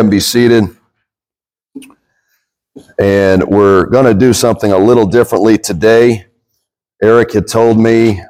[0.00, 0.64] and be seated.
[2.98, 6.26] And we're going to do something a little differently today.
[7.02, 8.22] Eric had told me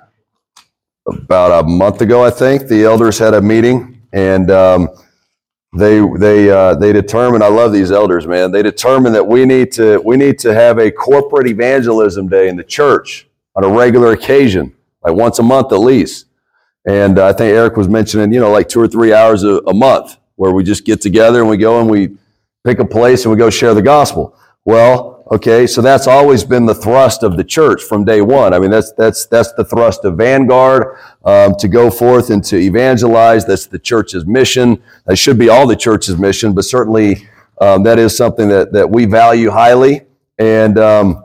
[1.07, 4.89] about a month ago, I think, the elders had a meeting and um,
[5.77, 7.45] they they uh, they determined.
[7.45, 8.51] I love these elders, man.
[8.51, 12.57] They determined that we need to we need to have a corporate evangelism day in
[12.57, 16.27] the church on a regular occasion, like once a month at least.
[16.89, 19.59] And uh, I think Eric was mentioning, you know, like two or three hours a,
[19.67, 22.17] a month where we just get together and we go and we
[22.65, 24.37] pick a place and we go share the gospel.
[24.65, 28.55] Well, okay, so that's always been the thrust of the church from day one.
[28.55, 32.57] I mean, that's that's that's the thrust of Vanguard um, to go forth and to
[32.57, 33.47] evangelize.
[33.47, 34.83] That's the church's mission.
[35.07, 37.29] That should be all the church's mission, but certainly
[37.61, 40.03] um, that is something that that we value highly.
[40.39, 41.25] And um,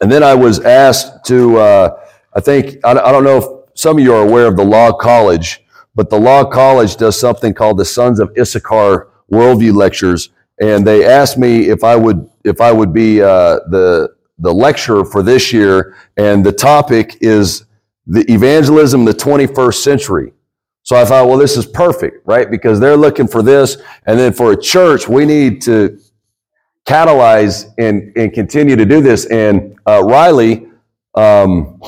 [0.00, 1.58] and then I was asked to.
[1.58, 2.02] Uh,
[2.34, 4.92] I think I, I don't know if some of you are aware of the Law
[4.92, 5.64] College,
[5.96, 10.28] but the Law College does something called the Sons of Issachar Worldview Lectures,
[10.60, 15.04] and they asked me if I would if I would be uh, the the lecturer
[15.04, 17.64] for this year, and the topic is
[18.06, 20.32] the evangelism the 21st century.
[20.82, 22.48] So I thought, well, this is perfect, right?
[22.48, 25.98] Because they're looking for this, and then for a church, we need to
[26.86, 29.26] catalyze and and continue to do this.
[29.26, 30.68] And uh, Riley,
[31.14, 31.80] um,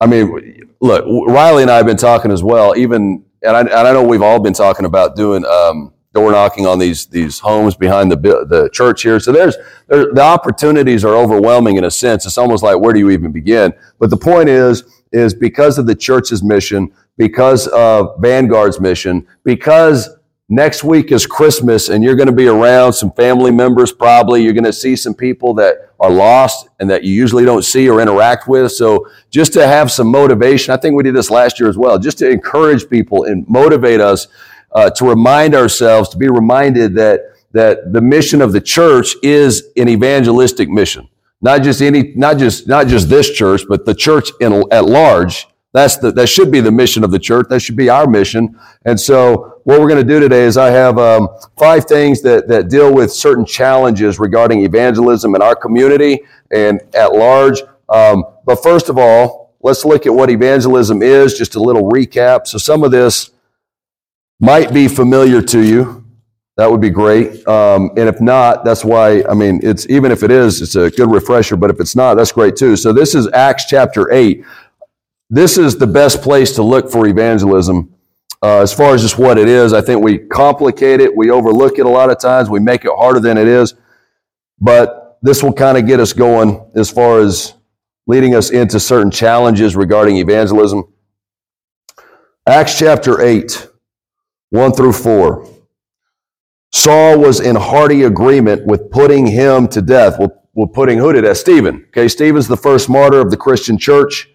[0.00, 2.76] I mean, look, Riley and I have been talking as well.
[2.76, 5.44] Even and I, and I know we've all been talking about doing.
[5.44, 9.18] Um, door knocking on these these homes behind the the church here.
[9.18, 9.56] So there's
[9.88, 12.24] there, the opportunities are overwhelming in a sense.
[12.24, 13.72] It's almost like where do you even begin?
[13.98, 20.08] But the point is is because of the church's mission, because of Vanguard's mission, because
[20.48, 24.42] next week is Christmas and you're going to be around some family members probably.
[24.42, 27.88] You're going to see some people that are lost and that you usually don't see
[27.88, 28.72] or interact with.
[28.72, 31.98] So just to have some motivation, I think we did this last year as well,
[31.98, 34.28] just to encourage people and motivate us
[34.72, 37.20] uh, to remind ourselves, to be reminded that,
[37.52, 41.08] that the mission of the church is an evangelistic mission.
[41.40, 45.46] Not just any, not just, not just this church, but the church in, at large.
[45.72, 47.46] That's the, that should be the mission of the church.
[47.50, 48.58] That should be our mission.
[48.84, 52.48] And so what we're going to do today is I have um, five things that,
[52.48, 56.20] that deal with certain challenges regarding evangelism in our community
[56.50, 57.60] and at large.
[57.88, 62.46] Um, but first of all, let's look at what evangelism is, just a little recap.
[62.46, 63.30] So some of this
[64.38, 66.04] might be familiar to you,
[66.56, 67.46] that would be great.
[67.48, 70.90] Um, and if not, that's why, I mean, it's even if it is, it's a
[70.90, 72.76] good refresher, but if it's not, that's great too.
[72.76, 74.44] So this is Acts chapter 8.
[75.30, 77.93] This is the best place to look for evangelism.
[78.44, 81.78] Uh, as far as just what it is, I think we complicate it, we overlook
[81.78, 83.72] it a lot of times, we make it harder than it is.
[84.60, 87.54] But this will kind of get us going as far as
[88.06, 90.84] leading us into certain challenges regarding evangelism.
[92.46, 93.66] Acts chapter 8.
[94.50, 95.48] 1 through 4.
[96.70, 100.18] Saul was in hearty agreement with putting him to death.
[100.18, 101.38] Well, putting who to death?
[101.38, 101.86] Stephen.
[101.88, 104.28] Okay, Stephen's the first martyr of the Christian church.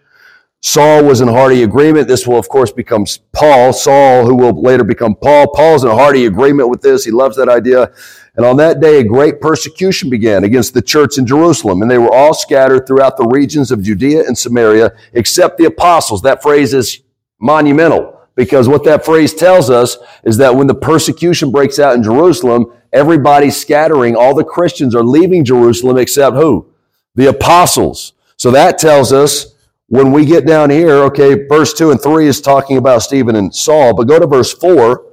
[0.62, 2.08] Saul was in hearty agreement.
[2.08, 3.72] This will, of course, become Paul.
[3.72, 5.48] Saul, who will later become Paul.
[5.54, 7.06] Paul's in hearty agreement with this.
[7.06, 7.92] He loves that idea.
[8.36, 11.98] And on that day, a great persecution began against the church in Jerusalem, and they
[11.98, 16.22] were all scattered throughout the regions of Judea and Samaria, except the apostles.
[16.22, 17.02] That phrase is
[17.40, 18.18] monumental.
[18.36, 22.72] Because what that phrase tells us is that when the persecution breaks out in Jerusalem,
[22.94, 24.16] everybody's scattering.
[24.16, 26.70] All the Christians are leaving Jerusalem except who?
[27.16, 28.14] The apostles.
[28.38, 29.56] So that tells us
[29.90, 33.54] when we get down here, okay, verse 2 and 3 is talking about Stephen and
[33.54, 35.06] Saul, but go to verse 4.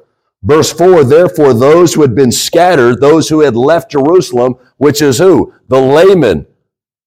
[0.42, 5.18] Verse 4, therefore, those who had been scattered, those who had left Jerusalem, which is
[5.18, 5.52] who?
[5.68, 6.46] The laymen,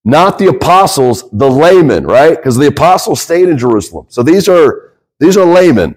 [0.04, 2.36] not the apostles, the laymen, right?
[2.36, 4.08] Because the apostles stayed in Jerusalem.
[4.10, 5.96] So these are, these are laymen.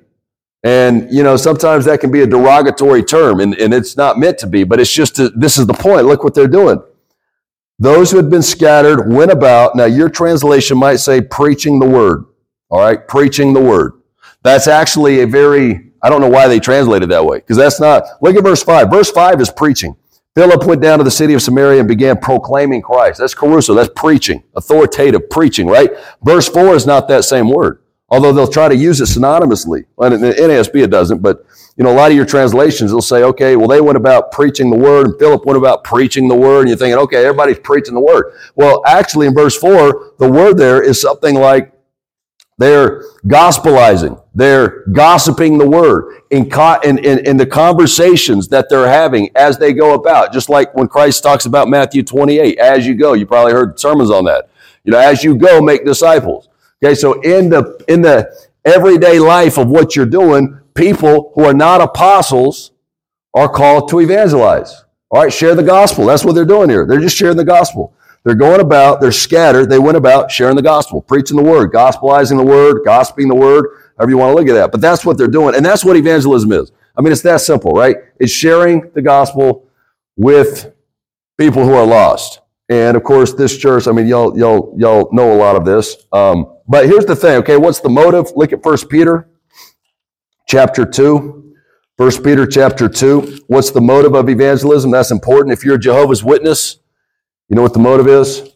[0.63, 4.39] And, you know, sometimes that can be a derogatory term and, and it's not meant
[4.39, 6.07] to be, but it's just, a, this is the point.
[6.07, 6.81] Look what they're doing.
[7.83, 9.75] Those who had been scattered went about.
[9.75, 12.27] Now, your translation might say preaching the word.
[12.71, 13.09] All right.
[13.09, 13.95] Preaching the word.
[14.45, 18.05] That's actually a very, I don't know why they translated that way because that's not,
[18.21, 18.89] look at verse five.
[18.89, 19.97] Verse five is preaching.
[20.37, 23.19] Philip went down to the city of Samaria and began proclaiming Christ.
[23.19, 23.75] That's kerusso.
[23.75, 25.91] That's preaching, authoritative preaching, right?
[26.23, 27.82] Verse four is not that same word
[28.13, 29.87] although they'll try to use it synonymously.
[29.97, 31.47] Well, in the NASB it doesn't, but
[31.79, 34.71] you know, a lot of your translations they'll say, okay, well, they went about preaching
[34.71, 37.95] the word, and Philip went about preaching the word, and you're thinking, okay, everybody's preaching
[37.95, 38.35] the word.
[38.55, 41.73] Well, actually, in verse four, the word there is something like
[42.59, 48.89] they're gospelizing, they're gossiping the word in, co- in, in, in the conversations that they're
[48.89, 50.35] having as they go about.
[50.35, 54.11] Just like when Christ talks about Matthew 28, as you go, you probably heard sermons
[54.11, 54.51] on that.
[54.85, 56.51] You know, as you go, make disciples.
[56.83, 58.35] Okay, so in the in the
[58.65, 62.73] everyday life of what you're doing, people who are not apostles
[63.35, 64.85] are called to evangelize.
[65.11, 66.07] All right, share the gospel.
[66.07, 66.87] That's what they're doing here.
[66.87, 67.95] They're just sharing the gospel.
[68.25, 69.69] They're going about, they're scattered.
[69.69, 73.67] They went about sharing the gospel, preaching the word, gospelizing the word, gossiping the word,
[73.99, 74.71] however you want to look at that.
[74.71, 75.55] But that's what they're doing.
[75.55, 76.71] And that's what evangelism is.
[76.97, 77.97] I mean, it's that simple, right?
[78.21, 79.69] It's sharing the gospel
[80.17, 80.73] with
[81.37, 82.42] people who are lost.
[82.73, 86.07] And of course, this church, I mean, y'all, y'all, y'all know a lot of this.
[86.11, 87.59] Um, but here's the thing, okay?
[87.59, 88.33] What's the motive?
[88.35, 89.29] Look at First Peter
[90.49, 91.55] chapter 2.
[91.99, 93.41] First Peter chapter 2.
[93.49, 94.91] What's the motive of evangelism?
[94.91, 95.53] That's important.
[95.53, 96.79] If you're a Jehovah's Witness,
[97.51, 98.51] you know what the motive is?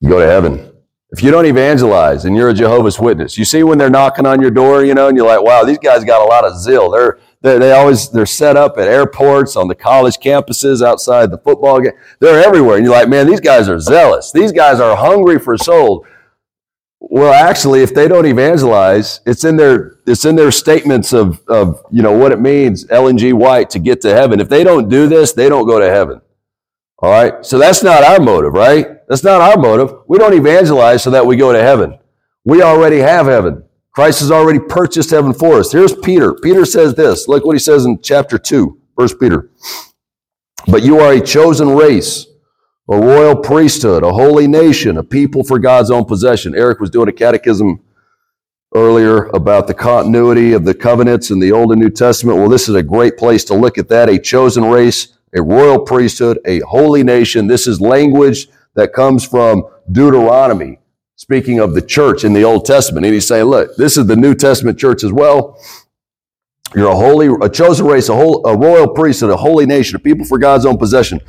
[0.00, 0.72] You go to heaven.
[1.10, 4.40] If you don't evangelize and you're a Jehovah's Witness, you see when they're knocking on
[4.40, 6.90] your door, you know, and you're like, wow, these guys got a lot of zeal.
[6.90, 11.38] They're, they they always, they're set up at airports, on the college campuses, outside the
[11.38, 11.92] football game.
[12.20, 12.76] They're everywhere.
[12.76, 14.32] And you're like, man, these guys are zealous.
[14.32, 16.06] These guys are hungry for souls.
[17.00, 21.84] Well, actually, if they don't evangelize, it's in their it's in their statements of of
[21.90, 23.32] you know what it means, Ellen G.
[23.32, 24.38] White, to get to heaven.
[24.38, 26.20] If they don't do this, they don't go to heaven.
[26.98, 27.44] All right.
[27.44, 29.06] So that's not our motive, right?
[29.08, 29.98] That's not our motive.
[30.06, 31.98] We don't evangelize so that we go to heaven.
[32.44, 33.64] We already have heaven.
[33.94, 35.70] Christ has already purchased heaven for us.
[35.70, 36.32] Here's Peter.
[36.32, 37.28] Peter says this.
[37.28, 39.50] Look what he says in chapter 2, First Peter.
[40.66, 42.26] But you are a chosen race,
[42.88, 46.54] a royal priesthood, a holy nation, a people for God's own possession.
[46.54, 47.80] Eric was doing a catechism
[48.74, 52.38] earlier about the continuity of the covenants in the Old and New Testament.
[52.38, 54.08] Well, this is a great place to look at that.
[54.08, 57.46] A chosen race, a royal priesthood, a holy nation.
[57.46, 60.78] This is language that comes from Deuteronomy,
[61.16, 63.06] speaking of the church in the Old Testament.
[63.06, 65.58] And he's saying, look, this is the New Testament church as well.
[66.74, 69.98] You're a holy, a chosen race, a, whole, a royal priesthood, a holy nation, a
[69.98, 71.20] people for God's own possession.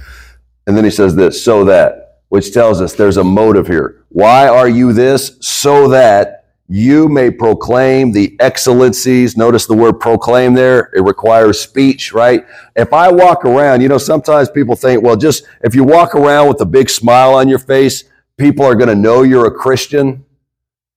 [0.65, 4.05] And then he says this, so that, which tells us there's a motive here.
[4.09, 5.37] Why are you this?
[5.41, 9.35] So that you may proclaim the excellencies.
[9.35, 10.89] Notice the word proclaim there.
[10.95, 12.45] It requires speech, right?
[12.75, 16.47] If I walk around, you know, sometimes people think, well, just if you walk around
[16.47, 18.05] with a big smile on your face,
[18.37, 20.25] people are going to know you're a Christian.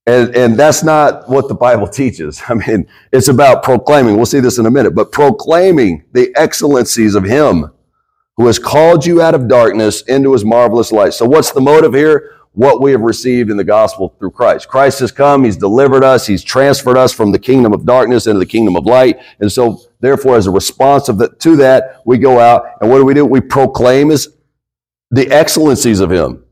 [0.07, 2.43] And, and that's not what the Bible teaches.
[2.49, 4.17] I mean, it's about proclaiming.
[4.17, 7.73] We'll see this in a minute, but proclaiming the excellencies of Him
[8.37, 11.15] who has called you out of darkness into His marvelous light.
[11.15, 12.37] So what's the motive here?
[12.57, 14.67] what we have received in the gospel through Christ.
[14.67, 18.39] Christ has come, He's delivered us, He's transferred us from the kingdom of darkness into
[18.39, 19.19] the kingdom of light.
[19.41, 22.97] And so, therefore, as a response of the, to that, we go out and what
[22.97, 23.27] do we do?
[23.27, 24.35] We proclaim His,
[25.11, 26.46] the excellencies of Him.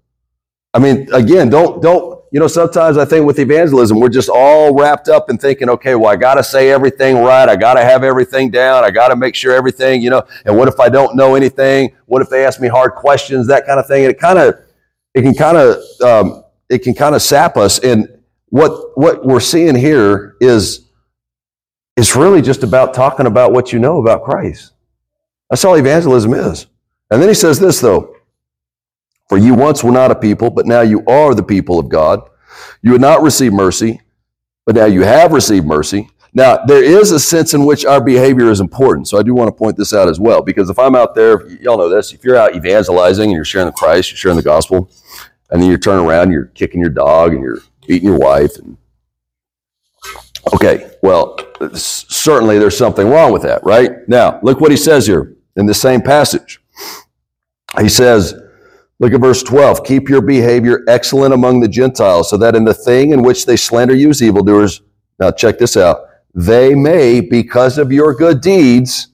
[0.75, 4.75] I mean, again, don't, don't, you know, sometimes I think with evangelism, we're just all
[4.75, 7.49] wrapped up in thinking, okay, well, I got to say everything right.
[7.49, 8.83] I got to have everything down.
[8.83, 11.95] I got to make sure everything, you know, and what if I don't know anything?
[12.07, 13.47] What if they ask me hard questions?
[13.47, 14.05] That kind of thing.
[14.05, 14.57] And it kind of,
[15.15, 17.79] it can kind of um, it can kind of sap us.
[17.79, 18.09] And
[18.47, 20.89] what what we're seeing here is
[21.97, 24.73] it's really just about talking about what you know about Christ.
[25.49, 26.67] That's all evangelism is.
[27.11, 28.14] And then he says this though:
[29.29, 32.21] For you once were not a people, but now you are the people of God.
[32.83, 34.01] You had not received mercy,
[34.67, 36.09] but now you have received mercy.
[36.37, 39.07] Now, there is a sense in which our behavior is important.
[39.07, 41.49] So I do want to point this out as well, because if I'm out there,
[41.61, 44.43] y'all know this, if you're out evangelizing and you're sharing the Christ, you're sharing the
[44.43, 44.91] gospel,
[45.51, 48.57] and then you turn around, and you're kicking your dog and you're beating your wife.
[48.57, 48.77] And
[50.55, 51.39] okay, well,
[51.73, 54.07] certainly there's something wrong with that, right?
[54.09, 56.61] Now, look what he says here in the same passage.
[57.81, 58.35] He says,
[59.01, 59.85] Look at verse 12.
[59.85, 63.57] Keep your behavior excellent among the Gentiles, so that in the thing in which they
[63.57, 64.83] slander you as evildoers,
[65.19, 69.09] now check this out, they may, because of your good deeds,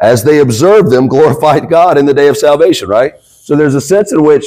[0.00, 3.14] as they observe them, glorify God in the day of salvation, right?
[3.20, 4.46] So there's a sense in which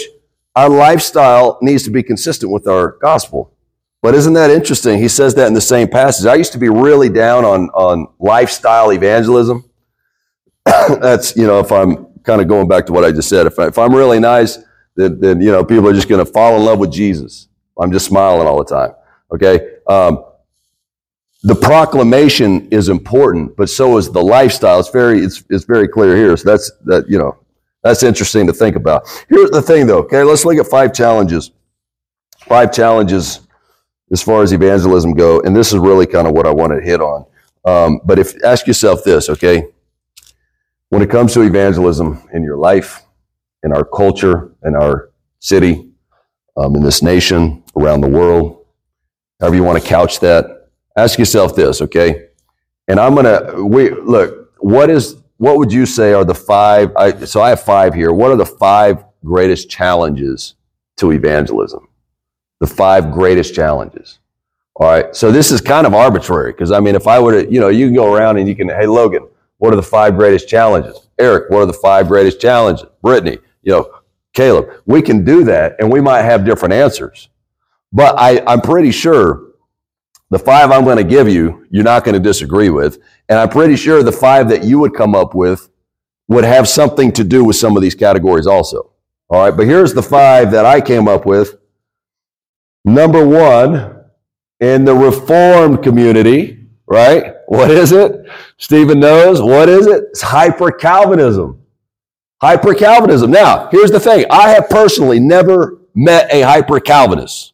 [0.55, 3.53] our lifestyle needs to be consistent with our gospel.
[4.01, 4.99] But isn't that interesting?
[4.99, 6.25] He says that in the same passage.
[6.25, 9.69] I used to be really down on, on lifestyle evangelism.
[10.65, 13.59] That's, you know, if I'm kind of going back to what I just said, if,
[13.59, 14.57] I, if I'm really nice,
[15.07, 17.47] then, you know, people are just going to fall in love with Jesus.
[17.79, 18.93] I'm just smiling all the time.
[19.33, 19.77] Okay.
[19.87, 20.25] Um,
[21.43, 24.79] the proclamation is important, but so is the lifestyle.
[24.79, 26.35] It's very, it's, it's very clear here.
[26.35, 27.37] So that's, that, you know,
[27.81, 29.07] that's interesting to think about.
[29.29, 29.99] Here's the thing, though.
[29.99, 31.51] Okay, let's look at five challenges.
[32.39, 33.39] Five challenges
[34.11, 36.81] as far as evangelism go, and this is really kind of what I want to
[36.81, 37.25] hit on.
[37.63, 39.67] Um, but if ask yourself this, okay,
[40.89, 43.03] when it comes to evangelism in your life,
[43.63, 45.89] in our culture, in our city,
[46.57, 48.65] um, in this nation, around the world,
[49.39, 52.27] however you want to couch that, ask yourself this, okay?
[52.87, 54.51] And I'm gonna we look.
[54.59, 56.91] What is what would you say are the five?
[56.97, 58.11] I, so I have five here.
[58.11, 60.55] What are the five greatest challenges
[60.97, 61.87] to evangelism?
[62.59, 64.19] The five greatest challenges.
[64.75, 65.15] All right.
[65.15, 67.69] So this is kind of arbitrary because I mean, if I were to, you know,
[67.69, 71.09] you can go around and you can, hey, Logan, what are the five greatest challenges?
[71.19, 72.85] Eric, what are the five greatest challenges?
[73.01, 73.99] Brittany, you know,
[74.33, 74.69] Caleb.
[74.85, 77.29] We can do that and we might have different answers.
[77.91, 79.53] But I, I'm pretty sure
[80.29, 82.99] the five I'm going to give you, you're not going to disagree with.
[83.29, 85.69] And I'm pretty sure the five that you would come up with
[86.27, 88.91] would have something to do with some of these categories also.
[89.29, 89.55] All right.
[89.55, 91.55] But here's the five that I came up with.
[92.85, 94.05] Number one,
[94.59, 97.35] in the Reformed community, right?
[97.47, 98.27] What is it?
[98.57, 99.41] Stephen knows.
[99.41, 100.03] What is it?
[100.09, 101.58] It's hyper Calvinism.
[102.41, 103.31] Hyper Calvinism.
[103.31, 107.53] Now, here's the thing I have personally never met a hyper Calvinist.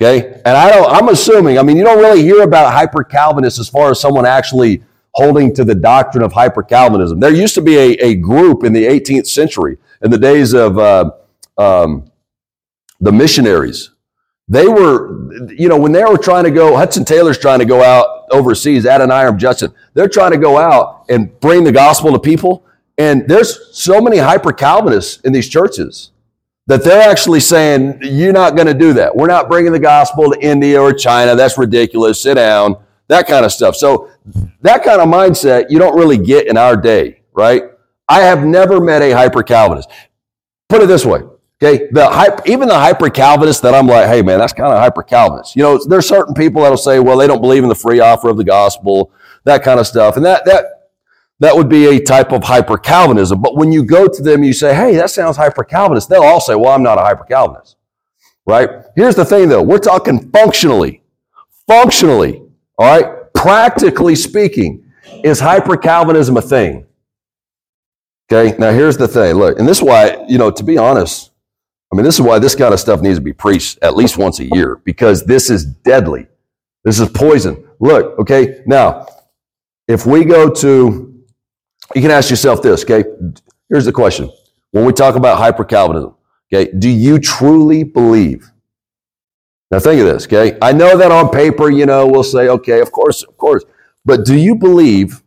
[0.00, 0.40] Okay.
[0.44, 3.68] And I don't, I'm assuming, I mean, you don't really hear about hyper Calvinists as
[3.68, 4.82] far as someone actually
[5.12, 7.18] holding to the doctrine of hyper Calvinism.
[7.18, 10.78] There used to be a, a group in the 18th century, in the days of
[10.78, 11.10] uh,
[11.58, 12.10] um,
[13.00, 13.90] the missionaries.
[14.46, 17.82] They were, you know, when they were trying to go, Hudson Taylor's trying to go
[17.82, 22.64] out overseas, Adoniram Judson, they're trying to go out and bring the gospel to people.
[22.98, 26.10] And there's so many hyper Calvinists in these churches
[26.66, 29.14] that they're actually saying, You're not going to do that.
[29.14, 31.34] We're not bringing the gospel to India or China.
[31.34, 32.20] That's ridiculous.
[32.20, 32.76] Sit down.
[33.06, 33.74] That kind of stuff.
[33.74, 34.10] So,
[34.60, 37.62] that kind of mindset you don't really get in our day, right?
[38.08, 39.88] I have never met a hyper Calvinist.
[40.68, 41.20] Put it this way.
[41.60, 45.02] Okay, the even the hyper Calvinist that I'm like, hey man, that's kind of hyper
[45.02, 45.56] Calvinist.
[45.56, 48.28] You know, there's certain people that'll say, well, they don't believe in the free offer
[48.28, 49.10] of the gospel,
[49.44, 50.77] that kind of stuff, and that that
[51.40, 53.40] that would be a type of hyper Calvinism.
[53.40, 56.40] But when you go to them, you say, hey, that sounds hyper Calvinist, they'll all
[56.40, 57.76] say, well, I'm not a hyper Calvinist.
[58.46, 58.68] Right?
[58.96, 61.02] Here's the thing though, we're talking functionally.
[61.66, 62.42] Functionally,
[62.78, 63.32] all right?
[63.34, 64.84] Practically speaking,
[65.22, 66.86] is hyper Calvinism a thing?
[68.30, 69.36] Okay, now here's the thing.
[69.36, 71.30] Look, and this is why, you know, to be honest,
[71.90, 74.18] I mean, this is why this kind of stuff needs to be preached at least
[74.18, 76.26] once a year because this is deadly.
[76.84, 77.66] This is poison.
[77.80, 79.06] Look, okay, now,
[79.86, 81.07] if we go to
[81.94, 83.04] you can ask yourself this, okay?
[83.68, 84.30] Here's the question.
[84.70, 86.14] When we talk about hyper Calvinism,
[86.52, 88.50] okay, do you truly believe?
[89.70, 90.56] Now think of this, okay?
[90.62, 93.64] I know that on paper, you know, we'll say, okay, of course, of course.
[94.04, 95.22] But do you believe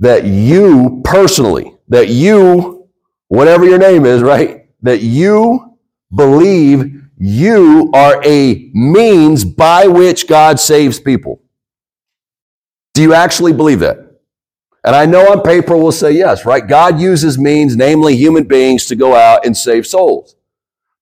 [0.00, 2.88] that you personally, that you,
[3.28, 4.66] whatever your name is, right?
[4.82, 5.76] That you
[6.14, 11.40] believe you are a means by which God saves people?
[12.94, 14.03] Do you actually believe that?
[14.84, 16.66] And I know on paper we'll say yes, right?
[16.66, 20.36] God uses means, namely human beings, to go out and save souls.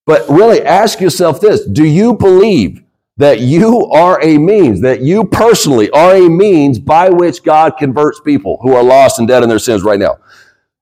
[0.06, 2.82] But really ask yourself this do you believe
[3.16, 8.20] that you are a means, that you personally are a means by which God converts
[8.20, 10.18] people who are lost and dead in their sins right now?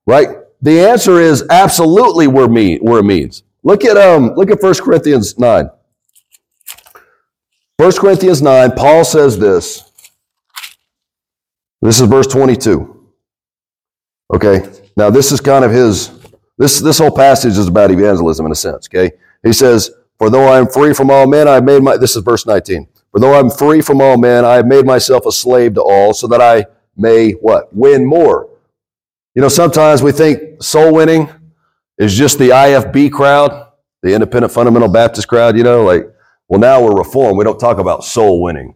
[0.05, 0.29] Right?
[0.61, 3.43] The answer is absolutely we're, mean, we're a means.
[3.63, 5.69] Look at, um, look at 1 Corinthians 9.
[7.77, 9.90] 1 Corinthians 9, Paul says this.
[11.81, 13.07] This is verse 22.
[14.33, 14.69] Okay.
[14.95, 16.11] Now, this is kind of his,
[16.57, 18.87] this, this whole passage is about evangelism in a sense.
[18.87, 19.15] Okay.
[19.43, 22.15] He says, For though I am free from all men, I have made my, this
[22.15, 22.87] is verse 19.
[23.11, 26.13] For though I'm free from all men, I have made myself a slave to all
[26.13, 27.73] so that I may what?
[27.75, 28.49] Win more.
[29.35, 31.29] You know, sometimes we think soul winning
[31.97, 33.71] is just the IFB crowd,
[34.01, 36.05] the independent fundamental Baptist crowd, you know, like,
[36.47, 37.37] well, now we're reformed.
[37.37, 38.75] We don't talk about soul winning.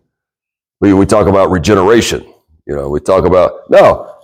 [0.79, 2.25] We, we talk about regeneration.
[2.65, 4.15] You know, we talk about, no,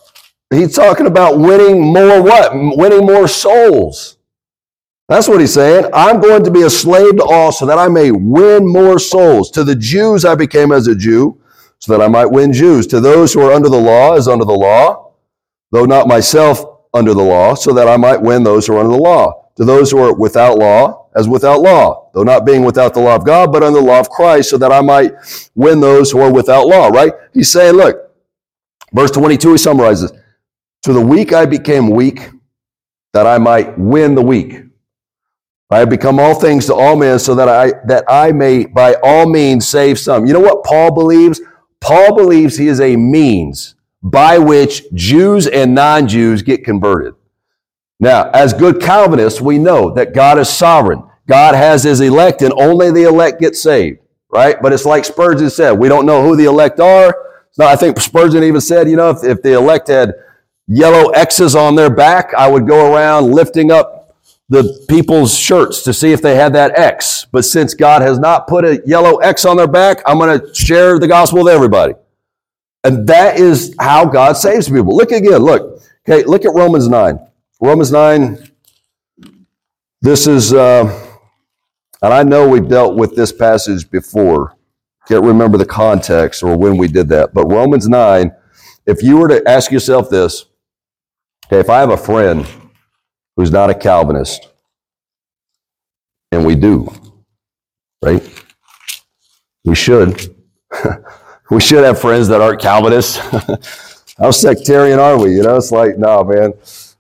[0.50, 2.52] he's talking about winning more what?
[2.54, 4.18] Winning more souls.
[5.08, 5.90] That's what he's saying.
[5.94, 9.52] I'm going to be a slave to all so that I may win more souls.
[9.52, 11.42] To the Jews I became as a Jew
[11.80, 12.88] so that I might win Jews.
[12.88, 15.14] To those who are under the law as under the law,
[15.72, 18.96] though not myself under the law, so that I might win those who are under
[18.96, 19.50] the law.
[19.58, 23.16] To those who are without law as without law, though not being without the law
[23.16, 25.12] of God, but under the law of Christ, so that I might
[25.56, 27.12] win those who are without law, right?
[27.34, 28.11] He's saying, look,
[28.94, 30.12] Verse 22, he summarizes
[30.84, 32.30] To the weak I became weak,
[33.14, 34.64] that I might win the weak.
[35.70, 38.96] I have become all things to all men so that I, that I may by
[39.02, 40.26] all means save some.
[40.26, 41.40] You know what Paul believes?
[41.80, 47.14] Paul believes he is a means by which Jews and non Jews get converted.
[48.02, 51.04] Now, as good Calvinists, we know that God is sovereign.
[51.28, 54.58] God has his elect, and only the elect get saved, right?
[54.62, 57.16] But it's like Spurgeon said we don't know who the elect are,
[57.52, 60.14] so I think Spurgeon even said, you know, if, if the elect had
[60.68, 64.16] yellow X's on their back, I would go around lifting up
[64.48, 67.26] the people's shirts to see if they had that X.
[67.32, 70.54] But since God has not put a yellow X on their back, I'm going to
[70.54, 71.94] share the gospel with everybody.
[72.84, 74.96] And that is how God saves people.
[74.96, 75.82] Look again, look.
[76.08, 77.20] Okay, look at Romans 9.
[77.62, 78.52] Romans 9,
[80.02, 81.10] this is, uh,
[82.02, 84.58] and I know we've dealt with this passage before.
[85.12, 87.34] Can't remember the context or when we did that.
[87.34, 88.32] But Romans 9,
[88.86, 90.46] if you were to ask yourself this,
[91.48, 92.48] okay, if I have a friend
[93.36, 94.48] who's not a Calvinist,
[96.32, 96.88] and we do,
[98.02, 98.24] right?
[99.66, 100.34] We should.
[101.52, 103.18] we should have friends that aren't Calvinists.
[104.18, 105.36] How sectarian are we?
[105.36, 106.54] You know, it's like, no, man.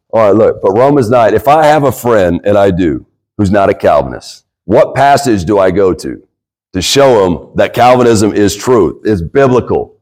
[0.10, 3.06] All right, look, but Romans 9, if I have a friend, and I do,
[3.38, 6.28] who's not a Calvinist, what passage do I go to
[6.74, 10.00] to show them that Calvinism is truth, is biblical?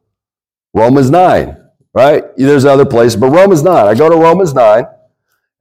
[0.73, 1.57] Romans 9,
[1.93, 2.23] right?
[2.37, 3.87] There's other places, but Romans 9.
[3.87, 4.85] I go to Romans 9,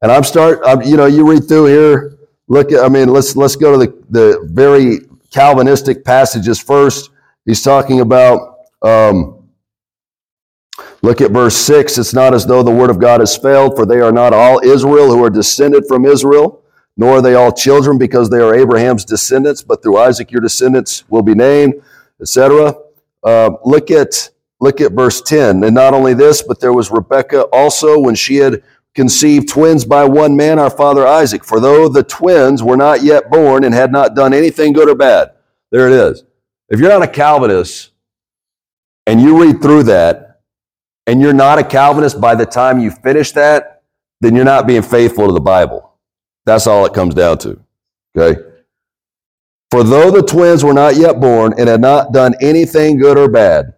[0.03, 3.37] and I'm start, I'm, you know, you read through here, look at, I mean, let's,
[3.37, 5.01] let's go to the, the very
[5.33, 7.11] Calvinistic passages first.
[7.45, 9.39] He's talking about, um,
[11.03, 11.99] Look at verse 6.
[11.99, 14.61] It's not as though the word of God has failed, for they are not all
[14.65, 16.63] Israel who are descended from Israel,
[16.99, 21.05] nor are they all children because they are Abraham's descendants, but through Isaac your descendants
[21.09, 21.81] will be named,
[22.21, 22.75] etc.
[23.23, 25.63] Uh, look at look at verse 10.
[25.63, 28.65] And not only this, but there was Rebekah also when she had
[28.97, 31.45] conceived twins by one man, our father Isaac.
[31.45, 34.97] For though the twins were not yet born and had not done anything good or
[34.97, 35.31] bad,
[35.71, 36.25] there it is.
[36.69, 37.93] If you're not a Calvinist
[39.07, 40.41] and you read through that
[41.07, 43.83] and you're not a Calvinist by the time you finish that,
[44.21, 45.88] then you're not being faithful to the Bible.
[46.49, 47.61] That's all it comes down to.
[48.17, 48.41] Okay?
[49.71, 53.29] For though the twins were not yet born and had not done anything good or
[53.29, 53.75] bad,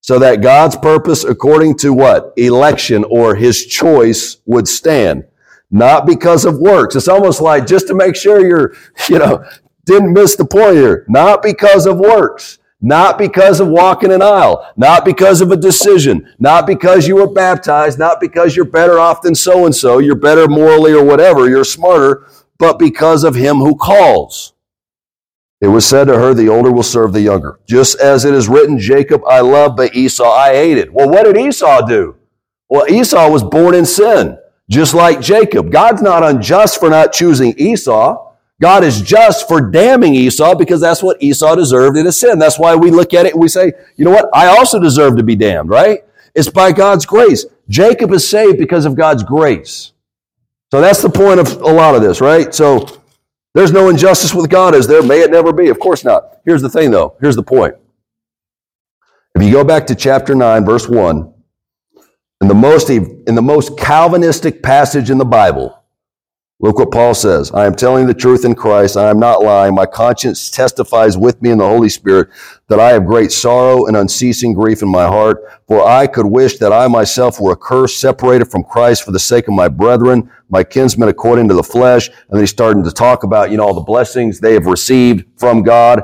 [0.00, 2.32] so that God's purpose according to what?
[2.38, 5.24] Election or his choice would stand.
[5.70, 6.96] Not because of works.
[6.96, 8.74] It's almost like just to make sure you're,
[9.10, 9.44] you know,
[9.84, 11.04] didn't miss the point here.
[11.10, 12.58] Not because of works.
[12.84, 14.70] Not because of walking an aisle.
[14.76, 16.30] Not because of a decision.
[16.38, 17.98] Not because you were baptized.
[17.98, 20.00] Not because you're better off than so and so.
[20.00, 21.48] You're better morally or whatever.
[21.48, 22.28] You're smarter.
[22.58, 24.52] But because of him who calls.
[25.62, 27.58] It was said to her, The older will serve the younger.
[27.66, 30.92] Just as it is written, Jacob I love, but Esau I hated.
[30.92, 32.16] Well, what did Esau do?
[32.68, 34.36] Well, Esau was born in sin,
[34.68, 35.72] just like Jacob.
[35.72, 38.23] God's not unjust for not choosing Esau.
[38.60, 42.38] God is just for damning Esau because that's what Esau deserved in his sin.
[42.38, 44.28] That's why we look at it and we say, you know what?
[44.32, 46.04] I also deserve to be damned, right?
[46.34, 47.44] It's by God's grace.
[47.68, 49.92] Jacob is saved because of God's grace.
[50.70, 52.54] So that's the point of a lot of this, right?
[52.54, 52.86] So
[53.54, 55.02] there's no injustice with God, is there?
[55.02, 55.68] May it never be.
[55.68, 56.38] Of course not.
[56.44, 57.16] Here's the thing, though.
[57.20, 57.74] Here's the point.
[59.34, 61.32] If you go back to chapter 9, verse 1,
[62.40, 65.83] in the most, in the most Calvinistic passage in the Bible,
[66.60, 67.50] look what Paul says.
[67.52, 68.96] I am telling the truth in Christ.
[68.96, 69.74] I am not lying.
[69.74, 72.28] My conscience testifies with me in the Holy Spirit
[72.68, 75.42] that I have great sorrow and unceasing grief in my heart.
[75.68, 79.48] For I could wish that I myself were accursed, separated from Christ for the sake
[79.48, 82.08] of my brethren, my kinsmen according to the flesh.
[82.08, 85.26] And then he's starting to talk about, you know, all the blessings they have received
[85.36, 86.02] from God,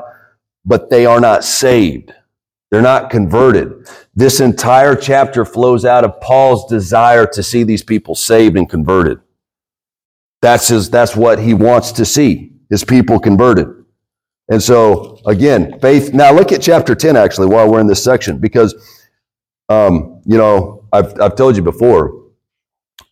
[0.65, 2.13] but they are not saved.
[2.69, 3.89] They're not converted.
[4.15, 9.19] This entire chapter flows out of Paul's desire to see these people saved and converted.
[10.41, 13.67] That's his, that's what he wants to see, his people converted.
[14.49, 16.13] And so, again, faith.
[16.13, 18.75] Now, look at chapter 10, actually, while we're in this section, because,
[19.69, 22.25] um, you know, I've, I've told you before,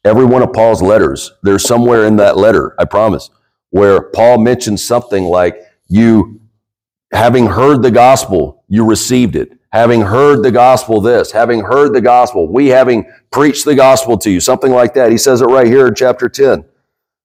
[0.03, 3.29] every one of Paul's letters, there's somewhere in that letter, I promise,
[3.69, 6.41] where Paul mentions something like, you,
[7.13, 9.53] having heard the gospel, you received it.
[9.71, 14.31] Having heard the gospel, this, having heard the gospel, we having preached the gospel to
[14.31, 15.11] you, something like that.
[15.11, 16.65] He says it right here in chapter 10.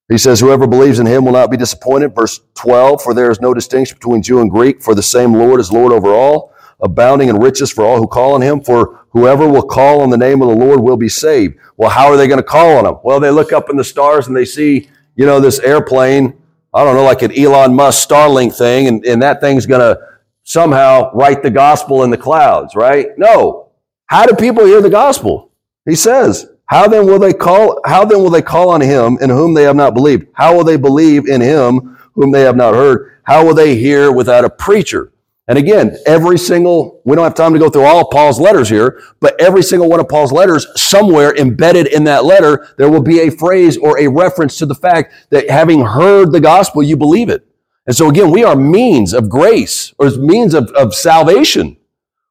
[0.09, 2.15] He says, Whoever believes in him will not be disappointed.
[2.15, 5.61] Verse 12, for there is no distinction between Jew and Greek, for the same Lord
[5.61, 8.61] is Lord over all, abounding in riches for all who call on him.
[8.61, 11.57] For whoever will call on the name of the Lord will be saved.
[11.77, 12.97] Well, how are they going to call on him?
[13.03, 16.37] Well, they look up in the stars and they see, you know, this airplane,
[16.75, 19.99] I don't know, like an Elon Musk Starlink thing, and, and that thing's going to
[20.43, 23.09] somehow write the gospel in the clouds, right?
[23.17, 23.71] No.
[24.07, 25.51] How do people hear the gospel?
[25.87, 29.31] He says, how then will they call, how then will they call on him in
[29.31, 30.27] whom they have not believed?
[30.33, 33.19] How will they believe in him whom they have not heard?
[33.25, 35.13] How will they hear without a preacher?
[35.47, 39.03] And again, every single, we don't have time to go through all Paul's letters here,
[39.21, 43.21] but every single one of Paul's letters, somewhere embedded in that letter, there will be
[43.21, 47.29] a phrase or a reference to the fact that having heard the gospel, you believe
[47.29, 47.47] it.
[47.87, 51.77] And so again, we are means of grace or means of, of salvation.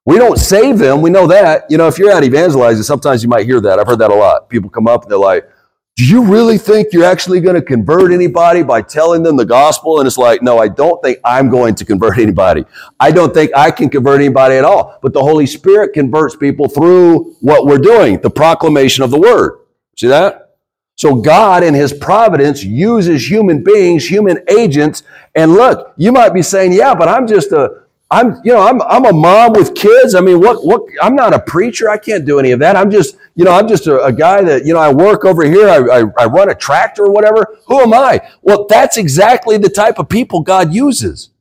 [0.06, 1.02] We don't save them.
[1.02, 1.66] We know that.
[1.70, 3.80] You know, if you're out evangelizing, sometimes you might hear that.
[3.80, 4.50] I've heard that a lot.
[4.50, 5.50] People come up and they're like,
[5.96, 10.00] do you really think you're actually going to convert anybody by telling them the gospel?
[10.00, 12.66] And it's like, no, I don't think I'm going to convert anybody.
[13.00, 14.98] I don't think I can convert anybody at all.
[15.04, 19.60] But the Holy Spirit converts people through what we're doing, the proclamation of the word.
[19.96, 20.56] See that?
[20.96, 25.04] So God in his providence uses human beings, human agents.
[25.36, 27.83] And look, you might be saying, yeah, but I'm just a,
[28.14, 30.14] I'm, you know, I'm, I'm a mom with kids.
[30.14, 31.90] I mean, what, what, I'm not a preacher.
[31.90, 32.76] I can't do any of that.
[32.76, 35.44] I'm just, you know, I'm just a, a guy that, you know, I work over
[35.44, 35.68] here.
[35.68, 37.58] I, I, I run a tractor or whatever.
[37.66, 38.22] Who am I?
[38.44, 41.32] Well, that's exactly the type of people God uses.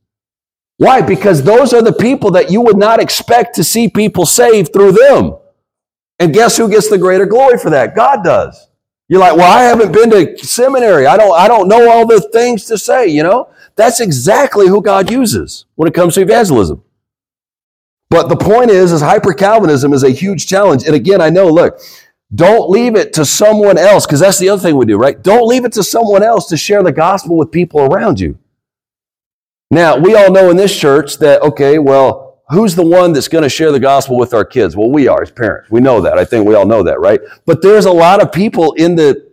[0.77, 1.01] Why?
[1.01, 4.93] Because those are the people that you would not expect to see people saved through
[4.93, 5.37] them.
[6.17, 7.95] And guess who gets the greater glory for that?
[7.95, 8.67] God does.
[9.09, 11.05] You're like, well, I haven't been to seminary.
[11.05, 13.49] I don't, I don't know all the things to say, you know?
[13.75, 16.83] That's exactly who God uses when it comes to evangelism.
[18.09, 20.83] But the point is, is hyper Calvinism is a huge challenge.
[20.85, 21.79] And again, I know, look,
[22.35, 25.21] don't leave it to someone else, because that's the other thing we do, right?
[25.21, 28.37] Don't leave it to someone else to share the gospel with people around you.
[29.71, 33.43] Now, we all know in this church that, okay, well, who's the one that's going
[33.43, 34.75] to share the gospel with our kids?
[34.75, 35.71] Well, we are as parents.
[35.71, 36.19] We know that.
[36.19, 37.19] I think we all know that, right?
[37.45, 39.32] But there's a lot of people in the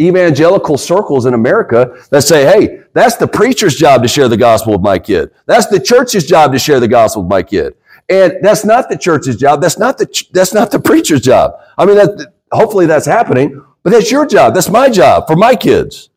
[0.00, 4.72] evangelical circles in America that say, hey, that's the preacher's job to share the gospel
[4.72, 5.30] with my kid.
[5.46, 7.74] That's the church's job to share the gospel with my kid.
[8.08, 9.60] And that's not the church's job.
[9.60, 11.52] That's not the, that's not the preacher's job.
[11.78, 14.54] I mean, that, hopefully that's happening, but that's your job.
[14.54, 16.10] That's my job for my kids,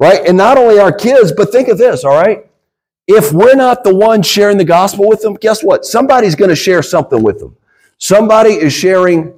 [0.00, 0.26] right?
[0.26, 2.46] And not only our kids, but think of this, all right?
[3.06, 5.84] If we're not the one sharing the gospel with them, guess what?
[5.84, 7.56] Somebody's going to share something with them.
[7.98, 9.35] Somebody is sharing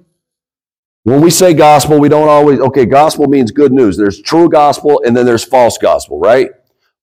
[1.04, 3.96] when we say gospel, we don't always, okay, gospel means good news.
[3.96, 6.50] There's true gospel and then there's false gospel, right?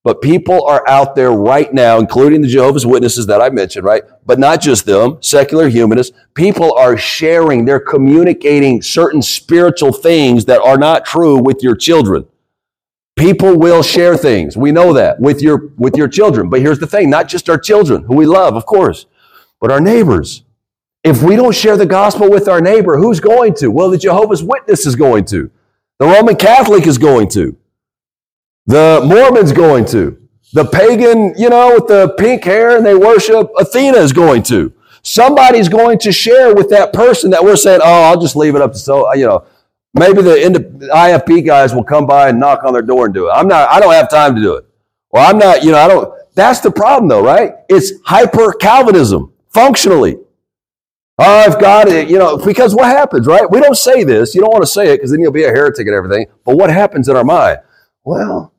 [0.05, 4.03] But people are out there right now, including the Jehovah's Witnesses that I mentioned, right?
[4.23, 6.15] But not just them, secular humanists.
[6.35, 12.27] People are sharing, they're communicating certain spiritual things that are not true with your children.
[13.15, 14.55] People will share things.
[14.55, 16.49] We know that with your, with your children.
[16.49, 19.07] But here's the thing, not just our children, who we love, of course,
[19.59, 20.43] but our neighbors.
[21.05, 23.69] If we don't share the gospel with our neighbor, who's going to?
[23.69, 25.51] Well, the Jehovah's Witness is going to.
[25.99, 27.55] The Roman Catholic is going to.
[28.65, 30.17] The Mormon's going to.
[30.53, 34.73] The pagan, you know, with the pink hair and they worship Athena is going to.
[35.03, 38.61] Somebody's going to share with that person that we're saying, oh, I'll just leave it
[38.63, 39.45] up to so, you know,
[39.93, 43.31] maybe the IFB guys will come by and knock on their door and do it.
[43.31, 44.65] I'm not, I don't have time to do it.
[45.11, 47.57] Well, I'm not, you know, I don't, that's the problem though, right?
[47.69, 50.17] It's hyper Calvinism functionally.
[51.17, 52.09] Oh, I've got it.
[52.09, 53.49] You know, because what happens, right?
[53.49, 54.35] We don't say this.
[54.35, 56.27] You don't want to say it because then you'll be a heretic and everything.
[56.43, 57.59] But what happens in our mind?
[58.03, 58.53] Well,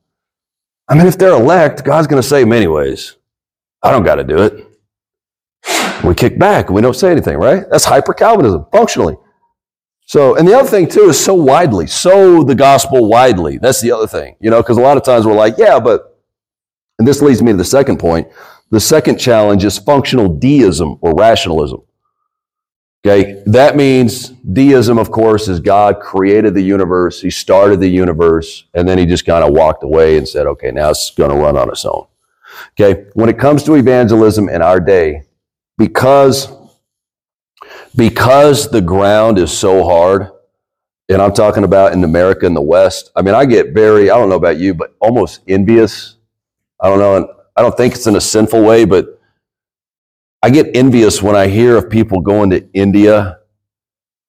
[0.89, 3.17] I mean, if they're elect, God's going to save them anyways.
[3.83, 4.67] I don't got to do it.
[6.05, 7.65] We kick back and we don't say anything, right?
[7.71, 9.17] That's hyper Calvinism, functionally.
[10.07, 13.59] So, and the other thing too is so widely, so the gospel widely.
[13.59, 16.21] That's the other thing, you know, because a lot of times we're like, yeah, but,
[16.99, 18.29] and this leads me to the second point.
[18.71, 21.83] The second challenge is functional deism or rationalism.
[23.07, 28.65] Okay, that means deism, of course, is God created the universe, He started the universe,
[28.75, 31.37] and then He just kind of walked away and said, okay, now it's going to
[31.37, 32.07] run on its own.
[32.73, 35.23] Okay, when it comes to evangelism in our day,
[35.79, 36.49] because,
[37.95, 40.33] because the ground is so hard,
[41.09, 44.17] and I'm talking about in America and the West, I mean, I get very, I
[44.17, 46.17] don't know about you, but almost envious.
[46.81, 49.16] I don't know, I don't think it's in a sinful way, but
[50.47, 53.41] I get envious when I hear of people going to India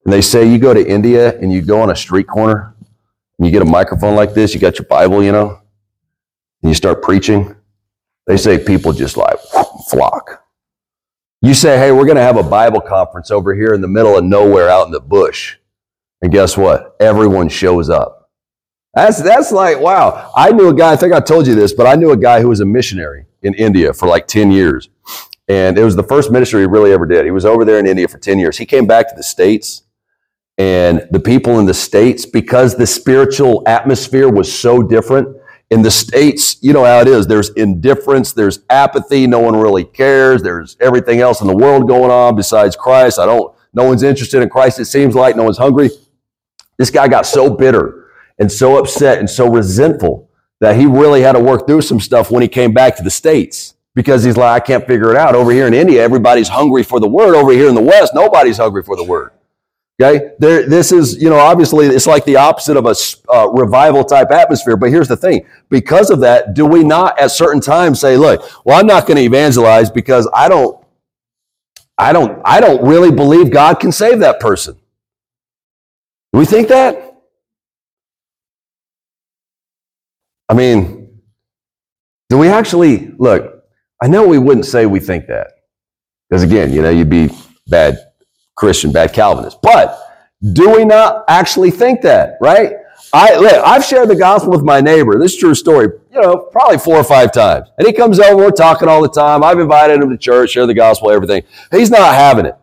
[0.04, 2.76] and they say you go to India and you go on a street corner
[3.38, 5.62] and you get a microphone like this, you got your Bible, you know,
[6.64, 7.56] and you start preaching.
[8.26, 9.38] They say people just like
[9.92, 10.44] flock.
[11.44, 14.18] You say, hey, we're going to have a Bible conference over here in the middle
[14.18, 15.58] of nowhere out in the bush.
[16.24, 16.96] And guess what?
[17.00, 18.32] Everyone shows up.
[18.96, 20.32] That's, that's like, wow.
[20.36, 22.42] I knew a guy, I think I told you this, but I knew a guy
[22.42, 24.90] who was a missionary in India for like 10 years.
[25.48, 27.24] And it was the first ministry he really ever did.
[27.26, 28.58] He was over there in India for 10 years.
[28.58, 29.84] He came back to the States,
[30.58, 35.38] and the people in the States, because the spiritual atmosphere was so different,
[35.70, 37.28] in the States, you know how it is.
[37.28, 42.10] There's indifference, there's apathy, no one really cares, there's everything else in the world going
[42.10, 43.20] on besides Christ.
[43.20, 45.90] I don't, no one's interested in Christ, it seems like, no one's hungry.
[46.78, 50.30] This guy got so bitter and so upset and so resentful
[50.60, 53.12] that he really had to work through some stuff when he came back to the
[53.12, 55.34] States because he's like, I can't figure it out.
[55.34, 57.34] Over here in India, everybody's hungry for the word.
[57.34, 59.32] Over here in the West, nobody's hungry for the word.
[60.00, 62.94] Okay, there, this is, you know, obviously it's like the opposite of a
[63.34, 64.78] uh, revival type atmosphere.
[64.78, 68.48] But here's the thing: because of that, do we not at certain times say, "Look,
[68.64, 70.80] well, I'm not going to evangelize because I don't,
[71.98, 74.76] I don't, I don't really believe God can save that person."
[76.34, 77.18] Do we think that?
[80.50, 81.20] I mean,
[82.30, 83.57] do we actually look?
[84.02, 85.48] I know we wouldn't say we think that.
[86.30, 87.30] Because again, you know, you'd be
[87.68, 87.98] bad
[88.56, 89.62] Christian, bad Calvinist.
[89.62, 89.98] But
[90.54, 92.74] do we not actually think that, right?
[93.14, 95.18] I, look, I've shared the gospel with my neighbor.
[95.18, 97.70] This is true story, you know, probably four or five times.
[97.78, 99.44] And he comes over, we're talking all the time.
[99.44, 101.44] I've invited him to church, share the gospel, everything.
[101.72, 102.56] He's not having it.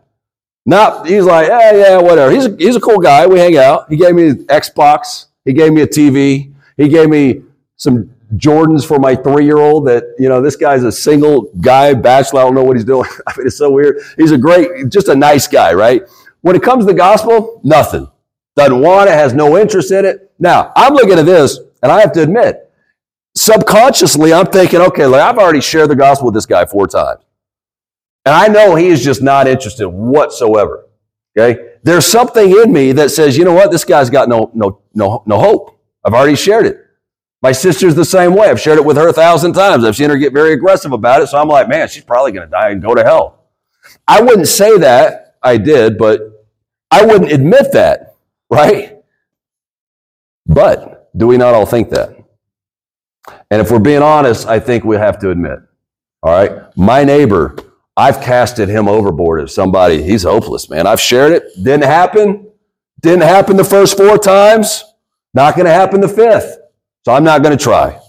[0.66, 2.30] Not, he's like, yeah, yeah, whatever.
[2.30, 3.26] He's a, he's a cool guy.
[3.26, 3.88] We hang out.
[3.88, 5.26] He gave me an Xbox.
[5.44, 6.52] He gave me a TV.
[6.76, 7.42] He gave me
[7.76, 11.94] some Jordans for my three year old that, you know, this guy's a single guy,
[11.94, 12.40] bachelor.
[12.40, 13.08] I don't know what he's doing.
[13.26, 13.98] I mean, it's so weird.
[14.16, 16.02] He's a great, just a nice guy, right?
[16.40, 18.08] When it comes to the gospel, nothing.
[18.56, 20.32] Doesn't want it, has no interest in it.
[20.38, 22.70] Now, I'm looking at this, and I have to admit,
[23.34, 27.22] subconsciously, I'm thinking, okay, I've already shared the gospel with this guy four times.
[28.24, 30.86] And I know he is just not interested whatsoever.
[31.36, 31.74] Okay?
[31.82, 35.22] There's something in me that says, you know what, this guy's got no, no, no,
[35.26, 35.78] no hope.
[36.04, 36.83] I've already shared it.
[37.44, 38.48] My sister's the same way.
[38.48, 39.84] I've shared it with her a thousand times.
[39.84, 41.26] I've seen her get very aggressive about it.
[41.26, 43.50] So I'm like, man, she's probably going to die and go to hell.
[44.08, 45.36] I wouldn't say that.
[45.42, 46.22] I did, but
[46.90, 48.14] I wouldn't admit that,
[48.48, 48.96] right?
[50.46, 52.16] But do we not all think that?
[53.50, 55.58] And if we're being honest, I think we have to admit,
[56.22, 57.56] all right, my neighbor
[57.94, 60.86] I've casted him overboard as somebody, he's hopeless, man.
[60.86, 61.44] I've shared it.
[61.62, 62.50] Didn't happen.
[63.02, 64.82] Didn't happen the first four times.
[65.34, 66.56] Not going to happen the fifth.
[67.04, 68.00] So I'm not going to try.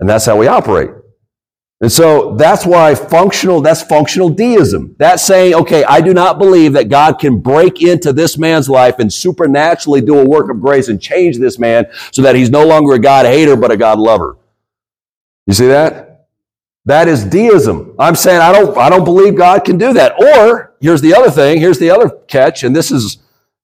[0.00, 0.90] And that's how we operate.
[1.80, 4.94] And so that's why functional, that's functional deism.
[4.98, 9.00] That's saying, okay, I do not believe that God can break into this man's life
[9.00, 12.64] and supernaturally do a work of grace and change this man so that he's no
[12.64, 14.36] longer a God hater, but a God lover.
[15.46, 16.28] You see that?
[16.84, 17.94] That is deism.
[17.98, 20.20] I'm saying I don't, I don't believe God can do that.
[20.20, 21.58] Or here's the other thing.
[21.58, 22.62] Here's the other catch.
[22.62, 23.21] And this is,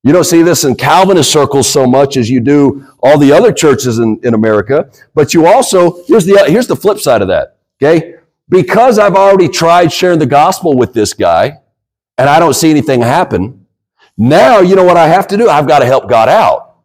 [0.09, 3.53] you don't see this in Calvinist circles so much as you do all the other
[3.53, 4.91] churches in, in America.
[5.15, 7.59] But you also, here's the, here's the flip side of that.
[7.77, 8.15] Okay.
[8.49, 11.59] Because I've already tried sharing the gospel with this guy
[12.17, 13.67] and I don't see anything happen.
[14.17, 15.51] Now, you know what I have to do?
[15.51, 16.77] I've got to help God out.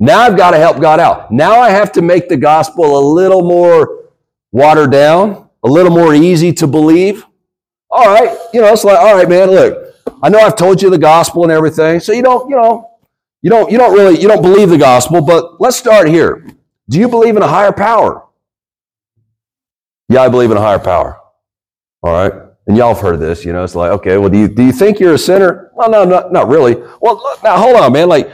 [0.00, 1.30] Now I've got to help God out.
[1.30, 4.06] Now I have to make the gospel a little more
[4.50, 7.24] watered down, a little more easy to believe.
[7.90, 9.83] All right, you know, it's like, all right, man, look,
[10.22, 12.90] I know I've told you the gospel and everything, so you don't, you know,
[13.42, 16.46] you don't, you don't really, you don't believe the gospel, but let's start here.
[16.88, 18.26] Do you believe in a higher power?
[20.08, 21.20] Yeah, I believe in a higher power.
[22.02, 22.32] All right.
[22.66, 24.72] And y'all have heard this, you know, it's like, okay, well, do you, do you
[24.72, 25.70] think you're a sinner?
[25.74, 26.76] Well, no, not, not really.
[27.00, 28.08] Well, now hold on, man.
[28.08, 28.32] Like,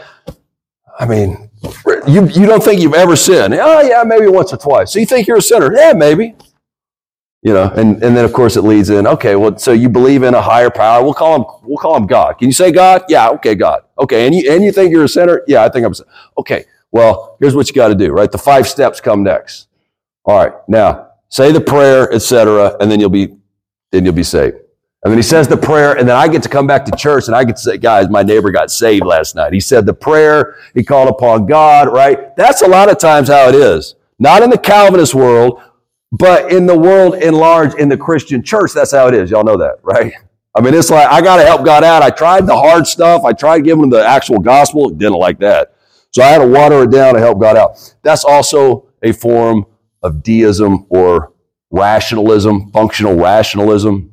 [0.99, 1.51] I mean,
[2.07, 3.55] you, you don't think you've ever sinned.
[3.55, 4.93] Oh, yeah, maybe once or twice.
[4.93, 5.73] So you think you're a sinner?
[5.75, 6.37] Yeah, maybe.
[7.43, 10.23] You know, and, and then of course it leads in, okay, well, so you believe
[10.23, 11.03] in a higher power.
[11.03, 12.35] We'll call him, we'll call him God.
[12.39, 13.03] Can you say God?
[13.09, 13.83] Yeah, okay, God.
[13.99, 15.43] Okay, and you, and you think you're a sinner?
[15.47, 16.11] Yeah, I think I'm a sinner.
[16.37, 18.31] Okay, well, here's what you got to do, right?
[18.31, 19.69] The five steps come next.
[20.25, 23.35] All right, now, say the prayer, etc., and then you'll be,
[23.91, 24.57] then you'll be saved.
[25.03, 27.27] And then he says the prayer, and then I get to come back to church
[27.27, 29.55] and I get to say, guys, my neighbor got saved last night.
[29.55, 32.37] He said the prayer, he called upon God, right?
[32.37, 33.95] That's a lot of times how it is.
[34.19, 35.63] Not in the Calvinist world,
[36.13, 39.31] but in the world in large, in the Christian church, that's how it is.
[39.31, 40.13] Y'all know that, right?
[40.57, 42.03] I mean, it's like, I got to help God out.
[42.03, 43.25] I tried the hard stuff.
[43.25, 44.91] I tried giving him the actual gospel.
[44.91, 45.75] Didn't like that.
[46.11, 47.95] So I had to water it down to help God out.
[48.03, 49.65] That's also a form
[50.03, 51.33] of deism or
[51.71, 54.13] rationalism, functional rationalism.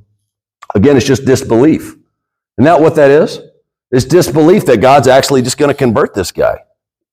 [0.75, 1.81] Again, it's just disbelief.
[1.81, 3.41] Isn't that what that is?
[3.91, 6.59] It's disbelief that God's actually just going to convert this guy.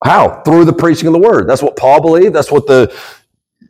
[0.03, 0.41] How?
[0.43, 1.47] Through the preaching of the word.
[1.47, 2.35] That's what Paul believed.
[2.35, 2.95] That's what the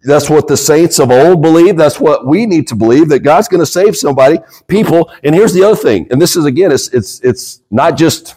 [0.06, 1.78] that's what the saints of old believe.
[1.78, 5.12] That's what we need to believe that God's going to save somebody, people.
[5.24, 6.08] And here's the other thing.
[6.12, 8.36] And this is again, it's it's it's not just.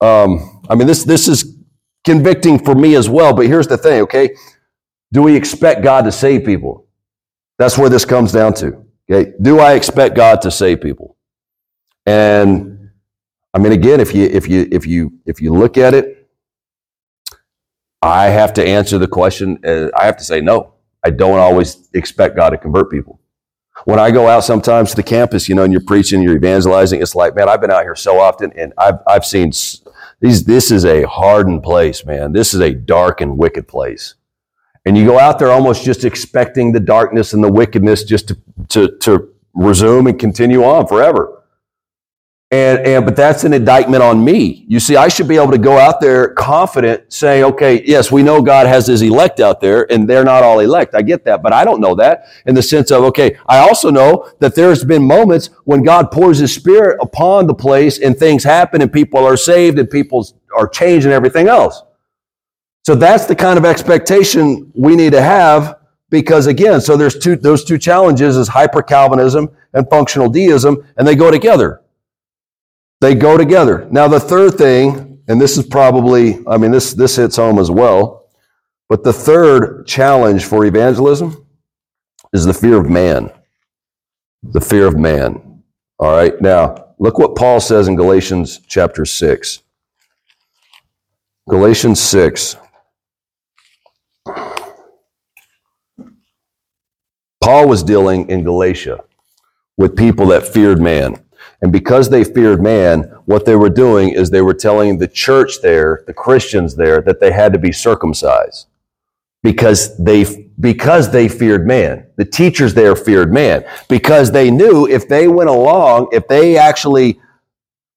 [0.00, 1.56] Um, I mean, this this is
[2.04, 3.32] convicting for me as well.
[3.32, 4.02] But here's the thing.
[4.02, 4.36] Okay,
[5.12, 6.86] do we expect God to save people?
[7.58, 8.84] That's where this comes down to.
[9.10, 11.16] Okay, do I expect God to save people?
[12.06, 12.90] And
[13.54, 16.28] I mean, again, if you if you if you if you look at it,
[18.02, 19.58] I have to answer the question.
[19.64, 20.73] Uh, I have to say no.
[21.04, 23.20] I don't always expect God to convert people.
[23.84, 27.02] When I go out sometimes to the campus, you know, and you're preaching, you're evangelizing,
[27.02, 29.52] it's like, man, I've been out here so often, and I've I've seen
[30.20, 30.44] these.
[30.44, 32.32] This is a hardened place, man.
[32.32, 34.14] This is a dark and wicked place.
[34.86, 38.38] And you go out there almost just expecting the darkness and the wickedness just to,
[38.68, 41.33] to, to resume and continue on forever.
[42.54, 44.64] And, and, but that's an indictment on me.
[44.68, 48.22] You see, I should be able to go out there confident, saying, okay, yes, we
[48.22, 50.94] know God has his elect out there, and they're not all elect.
[50.94, 53.90] I get that, but I don't know that in the sense of, okay, I also
[53.90, 58.44] know that there's been moments when God pours his spirit upon the place and things
[58.44, 60.24] happen and people are saved and people
[60.56, 61.82] are changed and everything else.
[62.86, 67.34] So that's the kind of expectation we need to have because again, so there's two,
[67.34, 71.80] those two challenges is hyper Calvinism and functional deism, and they go together.
[73.04, 73.86] They go together.
[73.90, 77.70] Now, the third thing and this is probably, I mean, this, this hits home as
[77.70, 78.28] well,
[78.88, 81.46] but the third challenge for evangelism
[82.32, 83.30] is the fear of man.
[84.42, 85.62] The fear of man.
[85.98, 89.60] All right, now look what Paul says in Galatians chapter 6.
[91.48, 92.56] Galatians 6.
[97.42, 99.04] Paul was dealing in Galatia
[99.76, 101.22] with people that feared man.
[101.62, 105.62] And because they feared man, what they were doing is they were telling the church
[105.62, 108.66] there, the Christians there, that they had to be circumcised
[109.42, 112.06] because they because they feared man.
[112.16, 117.20] The teachers there feared man because they knew if they went along, if they actually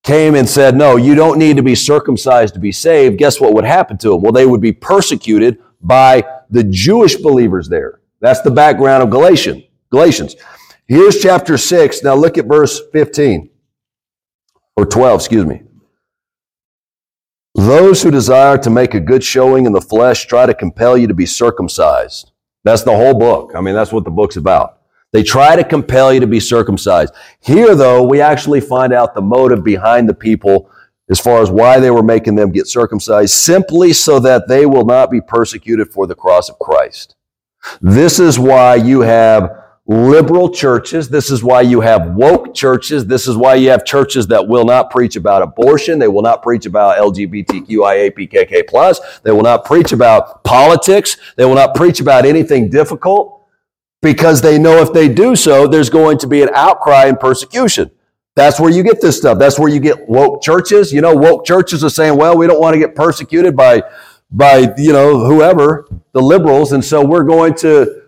[0.04, 3.54] came and said, "No, you don't need to be circumcised to be saved," guess what
[3.54, 4.22] would happen to them?
[4.22, 8.00] Well, they would be persecuted by the Jewish believers there.
[8.20, 9.63] That's the background of Galatians.
[9.89, 10.36] Galatians.
[10.88, 12.04] Here's chapter 6.
[12.04, 13.50] Now look at verse 15
[14.78, 15.63] or 12, excuse me.
[17.56, 21.08] Those who desire to make a good showing in the flesh try to compel you
[21.08, 22.32] to be circumcised.
[22.63, 23.54] That's the whole book.
[23.56, 24.82] I mean, that's what the book's about.
[25.12, 27.13] They try to compel you to be circumcised.
[27.39, 30.69] Here, though, we actually find out the motive behind the people
[31.10, 34.86] as far as why they were making them get circumcised, simply so that they will
[34.86, 37.15] not be persecuted for the cross of Christ.
[37.82, 39.57] This is why you have
[39.88, 41.08] liberal churches.
[41.08, 43.06] This is why you have woke churches.
[43.06, 45.97] This is why you have churches that will not preach about abortion.
[45.97, 49.19] They will not preach about LGBTQIA, PKK plus.
[49.19, 51.15] They will not preach about politics.
[51.38, 53.45] They will not preach about anything difficult
[54.02, 57.89] because they know if they do so, there's going to be an outcry and persecution.
[58.36, 59.39] That's where you get this stuff.
[59.39, 60.93] That's where you get woke churches.
[60.93, 63.84] You know, woke churches are saying, well, we don't want to get persecuted by
[64.30, 68.07] by you know whoever the liberals, and so we're going to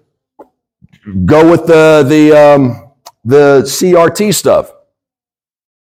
[1.25, 2.91] go with the the um,
[3.23, 4.71] the CRT stuff,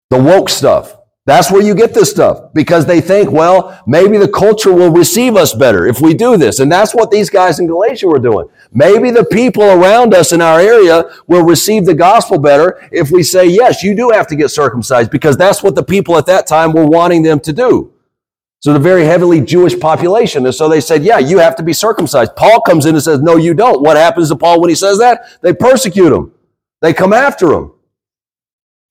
[0.10, 0.94] the woke stuff.
[1.28, 5.36] That's where you get this stuff because they think, well, maybe the culture will receive
[5.36, 6.62] us better if we do this.
[6.62, 8.48] And that's what these guys in Galatia were doing.
[8.72, 13.24] Maybe the people around us in our area will receive the gospel better if we
[13.24, 16.48] say, yes, you do have to get circumcised because that's what the people at that
[16.48, 17.92] time were wanting them to do.
[18.60, 20.46] So the very heavily Jewish population.
[20.46, 22.36] And so they said, yeah, you have to be circumcised.
[22.36, 23.82] Paul comes in and says, no, you don't.
[23.82, 25.40] What happens to Paul when he says that?
[25.42, 26.32] They persecute him.
[26.82, 27.72] They come after him.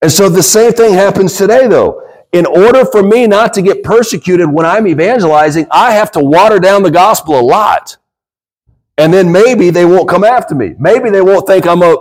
[0.02, 2.02] And so the same thing happens today though.
[2.32, 6.58] In order for me not to get persecuted when I'm evangelizing, I have to water
[6.58, 7.96] down the gospel a lot.
[8.98, 10.74] And then maybe they won't come after me.
[10.78, 11.96] Maybe they won't think I'm a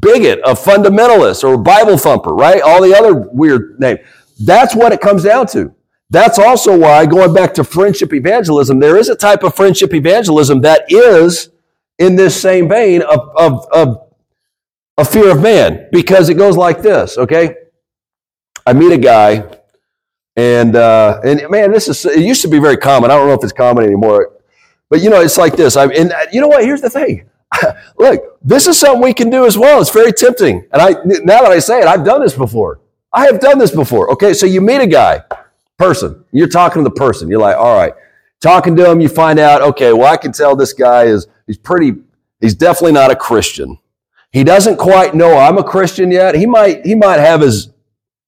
[0.00, 2.60] bigot, a fundamentalist, or a Bible thumper, right?
[2.62, 4.00] All the other weird names.
[4.44, 5.74] That's what it comes down to.
[6.10, 10.62] That's also why, going back to friendship evangelism, there is a type of friendship evangelism
[10.62, 11.50] that is
[11.98, 14.08] in this same vein of, of, of
[14.96, 17.54] a fear of man, because it goes like this, okay?
[18.66, 19.44] I meet a guy,
[20.34, 23.10] and, uh, and man, this is, it used to be very common.
[23.10, 24.32] I don't know if it's common anymore,
[24.88, 25.76] but you know, it's like this.
[25.76, 26.64] I, and uh, you know what?
[26.64, 27.28] Here's the thing.
[27.98, 29.80] Look, this is something we can do as well.
[29.80, 30.66] It's very tempting.
[30.72, 32.80] And I, now that I say it, I've done this before.
[33.12, 34.10] I have done this before.
[34.12, 35.22] Okay, so you meet a guy
[35.78, 36.24] person.
[36.32, 37.30] You're talking to the person.
[37.30, 37.94] You're like, all right.
[38.40, 41.58] Talking to him, you find out, okay, well, I can tell this guy is, he's
[41.58, 41.94] pretty,
[42.40, 43.78] he's definitely not a Christian.
[44.30, 46.34] He doesn't quite know I'm a Christian yet.
[46.34, 47.70] He might, he might have his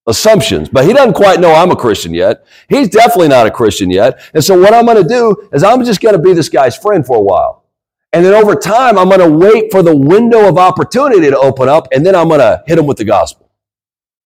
[0.07, 2.45] assumptions, but he doesn't quite know I'm a Christian yet.
[2.69, 4.21] He's definitely not a Christian yet.
[4.35, 6.77] And so what I'm going to do is I'm just going to be this guy's
[6.77, 7.65] friend for a while.
[8.13, 11.69] And then over time, I'm going to wait for the window of opportunity to open
[11.69, 13.49] up, and then I'm going to hit him with the gospel.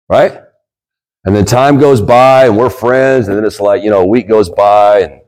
[0.08, 0.42] Right?
[1.24, 3.28] And then time goes by and we're friends.
[3.28, 5.22] And then it's like, you know, a week goes by and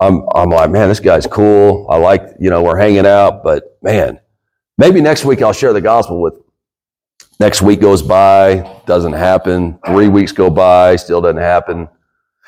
[0.00, 1.86] I'm, I'm like, man, this guy's cool.
[1.88, 4.20] I like, you know, we're hanging out, but man,
[4.76, 6.42] maybe next week I'll share the gospel with him.
[7.40, 9.78] Next week goes by, doesn't happen.
[9.86, 11.88] Three weeks go by, still doesn't happen.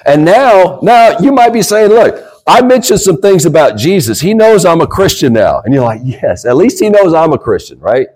[0.05, 4.21] And now, now you might be saying, look, I mentioned some things about Jesus.
[4.21, 5.61] He knows I'm a Christian now.
[5.61, 8.09] And you're like, yes, at least he knows I'm a Christian, right?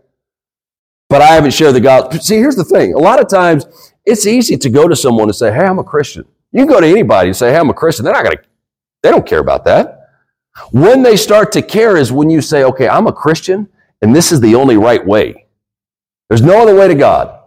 [1.09, 2.19] But I haven't shared the gospel.
[2.19, 2.95] See, here's the thing.
[2.95, 3.67] A lot of times
[4.05, 6.25] it's easy to go to someone and say, Hey, I'm a Christian.
[6.53, 8.05] You can go to anybody and say, Hey, I'm a Christian.
[8.05, 8.43] They're not going to,
[9.03, 10.01] they don't care about that.
[10.71, 13.69] When they start to care is when you say, Okay, I'm a Christian
[14.03, 15.47] and this is the only right way.
[16.29, 17.41] There's no other way to God.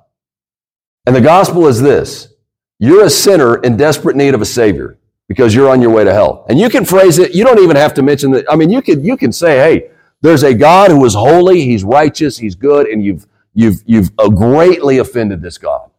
[1.05, 2.34] And the gospel is this
[2.80, 4.97] you're a sinner in desperate need of a Savior
[5.28, 6.45] because you're on your way to hell.
[6.47, 8.51] And you can phrase it, you don't even have to mention that.
[8.51, 9.91] I mean, you can, you can say, Hey,
[10.22, 14.30] there's a God who is holy, He's righteous, He's good, and you've, you've, you've uh,
[14.30, 15.91] greatly offended this God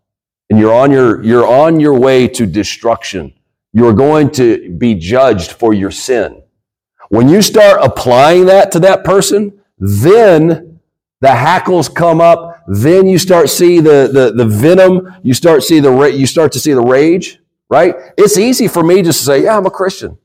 [0.51, 3.35] and you're on your, you're on your way to destruction.
[3.73, 6.43] You're going to be judged for your sin.
[7.11, 10.81] When you start applying that to that person, then
[11.21, 12.65] the hackles come up.
[12.67, 15.15] Then you start see the, the, the venom.
[15.23, 17.41] You start see the, you start to see the rage.
[17.69, 17.95] right?
[18.17, 20.19] It's easy for me just to say, yeah, I'm a Christian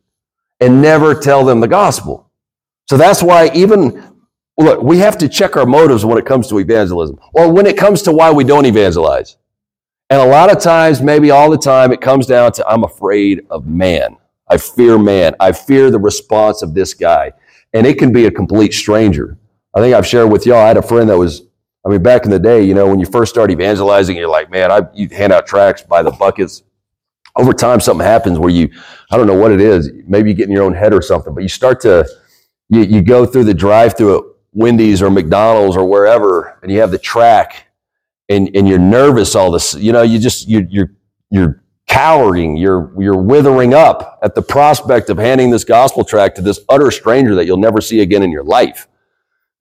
[0.59, 2.30] and never tell them the gospel.
[2.89, 4.21] So that's why even,
[4.57, 7.78] look, we have to check our motives when it comes to evangelism or when it
[7.78, 9.38] comes to why we don't evangelize.
[10.14, 13.47] And a lot of times, maybe all the time, it comes down to I'm afraid
[13.49, 14.16] of man.
[14.47, 15.34] I fear man.
[15.39, 17.32] I fear the response of this guy.
[17.74, 19.39] And it can be a complete stranger.
[19.74, 21.41] I think I've shared with y'all, I had a friend that was,
[21.84, 24.51] I mean, back in the day, you know, when you first start evangelizing, you're like,
[24.51, 26.61] man, I, you hand out tracts by the buckets.
[27.36, 28.70] Over time, something happens where you,
[29.09, 31.34] I don't know what it is, maybe you get in your own head or something,
[31.34, 32.07] but you start to,
[32.70, 36.82] you, you go through the drive through at Wendy's or McDonald's or wherever, and you
[36.82, 37.62] have the track
[38.34, 40.91] and, and you're nervous all this, you know, you just, you, you're,
[41.29, 46.41] you're cowering, you're, you're withering up at the prospect of handing this gospel tract to
[46.41, 48.88] this utter stranger that you'll never see again in your life.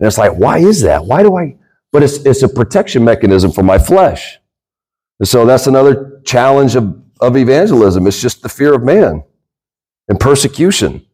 [0.01, 1.05] And it's like, why is that?
[1.05, 1.57] Why do I?
[1.93, 4.39] But it's, it's a protection mechanism for my flesh.
[5.21, 8.07] And so that's another challenge of, of evangelism.
[8.07, 9.23] It's just the fear of man
[10.09, 11.07] and persecution.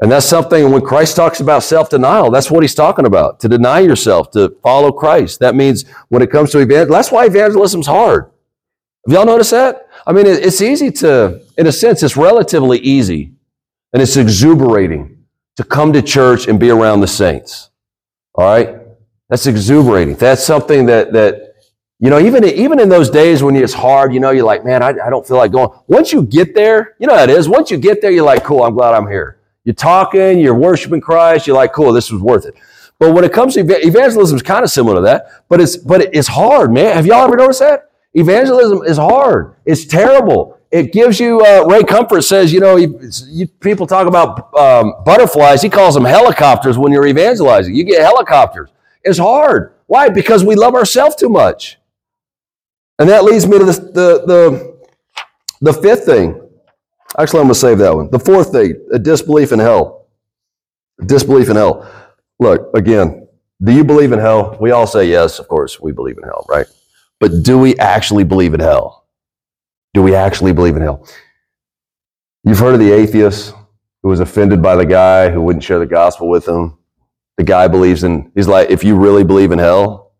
[0.00, 3.48] And that's something when Christ talks about self denial, that's what he's talking about to
[3.48, 5.40] deny yourself, to follow Christ.
[5.40, 8.30] That means when it comes to evangelism, that's why evangelism's hard.
[9.06, 9.88] Have y'all noticed that?
[10.06, 13.32] I mean, it's easy to, in a sense, it's relatively easy
[13.92, 15.24] and it's exuberating
[15.56, 17.70] to come to church and be around the saints.
[18.34, 18.76] All right?
[19.28, 20.14] That's exuberating.
[20.14, 21.54] That's something that, that
[21.98, 24.82] you know, even, even in those days when it's hard, you know, you're like, man,
[24.82, 25.70] I, I don't feel like going.
[25.86, 27.48] Once you get there, you know how it is.
[27.48, 29.37] Once you get there, you're like, cool, I'm glad I'm here.
[29.68, 32.54] You're talking, you're worshiping Christ, you're like, cool, this was worth it.
[32.98, 36.00] But when it comes to evangelism, it's kind of similar to that, but it's but
[36.14, 36.96] it's hard, man.
[36.96, 37.90] Have y'all ever noticed that?
[38.14, 39.56] Evangelism is hard.
[39.66, 40.58] It's terrible.
[40.70, 44.94] It gives you, uh, Ray Comfort says, you know, you, you, people talk about um,
[45.04, 45.60] butterflies.
[45.60, 47.74] He calls them helicopters when you're evangelizing.
[47.74, 48.70] You get helicopters.
[49.04, 49.74] It's hard.
[49.86, 50.08] Why?
[50.08, 51.78] Because we love ourselves too much.
[52.98, 54.78] And that leads me to the, the, the,
[55.60, 56.47] the fifth thing.
[57.16, 58.10] Actually, I'm going to save that one.
[58.10, 60.08] The fourth thing, a disbelief in hell.
[61.06, 61.88] Disbelief in hell.
[62.38, 63.28] Look, again,
[63.62, 64.56] do you believe in hell?
[64.60, 66.66] We all say yes, of course, we believe in hell, right?
[67.18, 69.06] But do we actually believe in hell?
[69.94, 71.08] Do we actually believe in hell?
[72.44, 73.54] You've heard of the atheist
[74.02, 76.78] who was offended by the guy who wouldn't share the gospel with him.
[77.36, 80.12] The guy believes in, he's like, if you really believe in hell,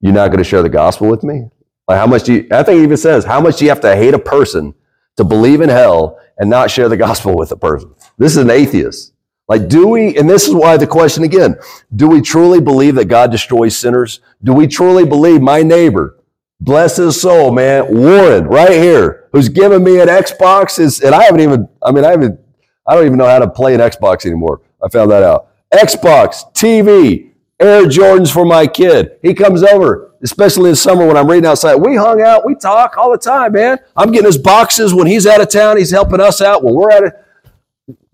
[0.00, 1.48] you're not going to share the gospel with me?
[1.88, 3.80] Like, how much do you, I think he even says, how much do you have
[3.80, 4.74] to hate a person
[5.16, 7.94] to believe in hell and not share the gospel with a person?
[8.18, 9.12] This is an atheist.
[9.48, 11.56] Like, do we, and this is why the question again,
[11.94, 14.20] do we truly believe that God destroys sinners?
[14.42, 16.22] Do we truly believe my neighbor
[16.62, 17.92] Bless his soul, man.
[17.92, 22.04] Warren, right here, who's giving me an Xbox is, and I haven't even, I mean,
[22.04, 22.38] I haven't,
[22.86, 24.60] I don't even know how to play an Xbox anymore.
[24.80, 25.48] I found that out.
[25.74, 29.18] Xbox, TV, Air Jordans for my kid.
[29.22, 31.76] He comes over, especially in summer when I'm reading outside.
[31.76, 33.78] We hung out, we talk all the time, man.
[33.96, 35.76] I'm getting his boxes when he's out of town.
[35.76, 37.12] He's helping us out when we're out of.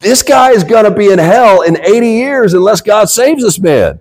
[0.01, 3.59] This guy is going to be in hell in 80 years unless God saves this
[3.59, 4.01] man.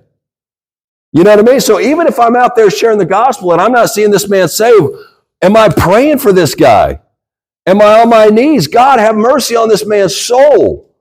[1.12, 1.62] You know what I mean?
[1.62, 4.48] So even if I'm out there sharing the gospel and I'm not seeing this man
[4.48, 4.94] saved,
[5.42, 7.00] am I praying for this guy?
[7.66, 8.68] Am I on my knees?
[8.68, 10.94] God, have mercy on this man's soul.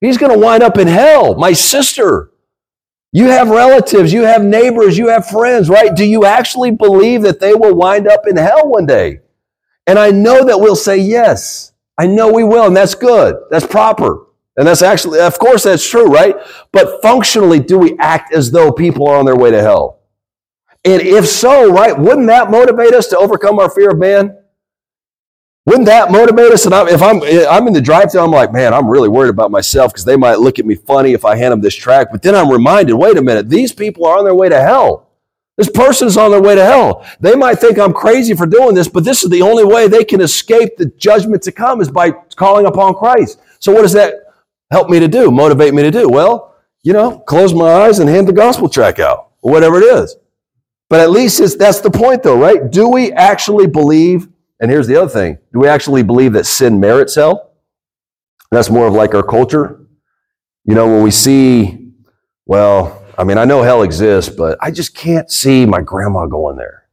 [0.00, 1.34] He's going to wind up in hell.
[1.34, 2.30] My sister,
[3.12, 5.94] you have relatives, you have neighbors, you have friends, right?
[5.94, 9.20] Do you actually believe that they will wind up in hell one day?
[9.86, 11.72] And I know that we'll say yes.
[11.96, 13.36] I know we will, and that's good.
[13.50, 14.26] That's proper.
[14.56, 16.36] And that's actually, of course, that's true, right?
[16.72, 20.00] But functionally, do we act as though people are on their way to hell?
[20.84, 24.37] And if so, right, wouldn't that motivate us to overcome our fear of man?
[25.68, 26.64] Wouldn't that motivate us?
[26.64, 29.28] And I'm, if I'm, eh, I'm in the drive-thru, I'm like, man, I'm really worried
[29.28, 32.08] about myself because they might look at me funny if I hand them this track.
[32.10, 35.10] But then I'm reminded, wait a minute, these people are on their way to hell.
[35.58, 37.06] This person is on their way to hell.
[37.20, 40.04] They might think I'm crazy for doing this, but this is the only way they
[40.04, 43.38] can escape the judgment to come is by calling upon Christ.
[43.58, 44.14] So what does that
[44.70, 46.08] help me to do, motivate me to do?
[46.08, 49.84] Well, you know, close my eyes and hand the gospel track out, or whatever it
[49.84, 50.16] is.
[50.88, 52.70] But at least it's, that's the point, though, right?
[52.70, 54.28] Do we actually believe?
[54.60, 57.52] And here's the other thing do we actually believe that sin merits hell?
[58.50, 59.86] That's more of like our culture.
[60.64, 61.92] You know, when we see,
[62.46, 66.56] well, I mean, I know hell exists, but I just can't see my grandma going
[66.56, 66.84] there.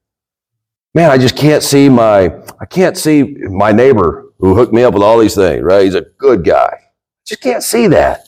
[0.93, 4.93] Man, I just can't see my, I can't see my neighbor who hooked me up
[4.93, 5.84] with all these things, right?
[5.84, 6.80] He's a good guy.
[7.28, 8.28] Just can't see that.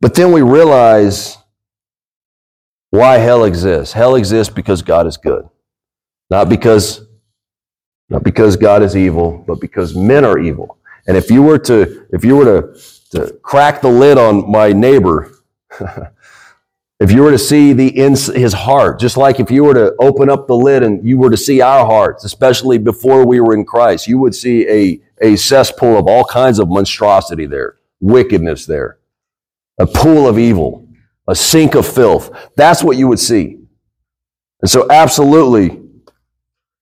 [0.00, 1.38] But then we realize
[2.90, 3.92] why hell exists.
[3.92, 5.48] Hell exists because God is good.
[6.30, 7.05] Not because
[8.08, 10.78] not because God is evil, but because men are evil.
[11.06, 12.80] And if you were to if you were to,
[13.12, 15.32] to crack the lid on my neighbor,
[17.00, 19.94] if you were to see the ins, his heart, just like if you were to
[20.00, 23.54] open up the lid and you were to see our hearts, especially before we were
[23.54, 28.66] in Christ, you would see a a cesspool of all kinds of monstrosity there, wickedness
[28.66, 28.98] there,
[29.78, 30.86] a pool of evil,
[31.28, 32.30] a sink of filth.
[32.56, 33.58] That's what you would see.
[34.62, 35.80] And so, absolutely,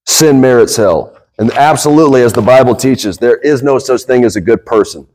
[0.07, 1.14] sin merits hell.
[1.39, 5.07] And absolutely, as the Bible teaches, there is no such thing as a good person.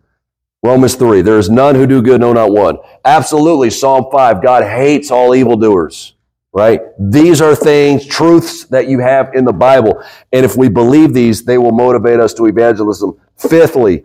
[0.62, 2.78] Romans 3, there is none who do good, no, not one.
[3.06, 6.16] Absolutely, Psalm 5, God hates all evildoers,
[6.52, 6.82] right?
[7.00, 10.04] These are things, truths that you have in the Bible.
[10.34, 13.18] And if we believe these, they will motivate us to evangelism.
[13.38, 14.04] Fifthly,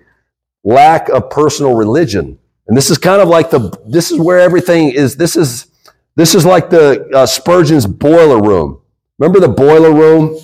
[0.62, 2.39] lack of personal religion.
[2.69, 5.67] And this is kind of like the, this is where everything is, this is,
[6.15, 8.81] this is like the uh, Spurgeon's boiler room.
[9.19, 10.39] Remember the boiler room?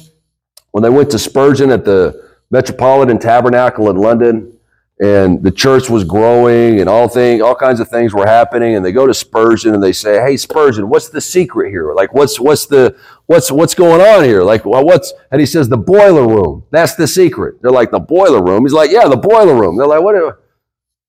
[0.73, 4.59] When they went to Spurgeon at the Metropolitan Tabernacle in London,
[5.01, 8.85] and the church was growing and all thing, all kinds of things were happening and
[8.85, 11.95] they go to Spurgeon and they say, "Hey Spurgeon, what's the secret here?
[11.95, 12.95] Like what's what's the
[13.25, 14.43] what's what's going on here?
[14.43, 16.65] Like well, what's?" And he says, "The boiler room.
[16.71, 19.87] That's the secret." They're like, "The boiler room." He's like, "Yeah, the boiler room." They're
[19.87, 20.17] like, "What?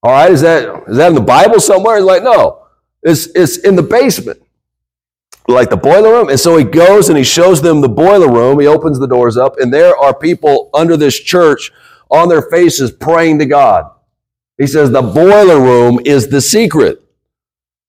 [0.03, 2.64] All right, is that is that in the Bible somewhere?" He's like, "No,
[3.03, 4.41] it's it's in the basement."
[5.52, 6.30] Like the boiler room.
[6.30, 8.60] And so he goes and he shows them the boiler room.
[8.60, 11.72] He opens the doors up, and there are people under this church
[12.10, 13.89] on their faces praying to God.
[14.58, 17.02] He says the boiler room is the secret.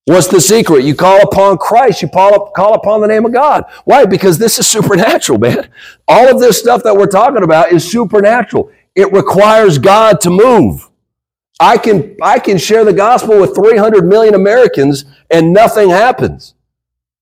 [0.05, 0.85] What's the secret?
[0.85, 2.03] You call upon Christ.
[2.03, 3.65] You call, upon the name of God.
[3.85, 4.05] Why?
[4.05, 5.71] Because this is supernatural, man.
[6.09, 8.71] All of this stuff that we're talking about is supernatural.
[8.97, 10.89] It requires God to move.
[11.61, 16.55] I can, I can share the gospel with 300 million Americans and nothing happens,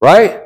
[0.01, 0.43] right?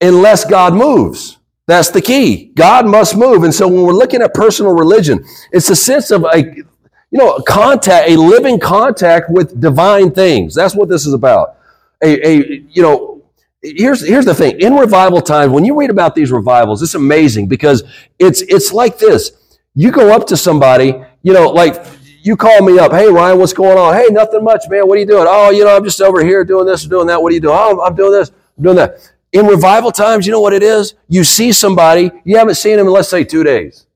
[0.00, 1.38] Unless God moves.
[1.66, 2.46] That's the key.
[2.54, 3.44] God must move.
[3.44, 6.64] And so when we're looking at personal religion, it's a sense of a, you
[7.12, 10.54] know, a contact, a living contact with divine things.
[10.54, 11.56] That's what this is about.
[12.02, 13.22] A, a you know,
[13.62, 14.60] here's here's the thing.
[14.60, 17.84] In revival times, when you read about these revivals, it's amazing because
[18.18, 19.32] it's it's like this.
[19.74, 21.84] You go up to somebody, you know, like
[22.22, 22.92] you call me up.
[22.92, 23.94] Hey, Ryan, what's going on?
[23.94, 24.88] Hey, nothing much, man.
[24.88, 25.26] What are you doing?
[25.28, 27.22] Oh, you know, I'm just over here doing this, or doing that.
[27.22, 27.56] What are you doing?
[27.56, 28.32] Oh, I'm doing this,
[28.62, 29.12] doing that.
[29.32, 30.94] In revival times, you know what it is?
[31.08, 33.86] You see somebody, you haven't seen them in, let's say, two days.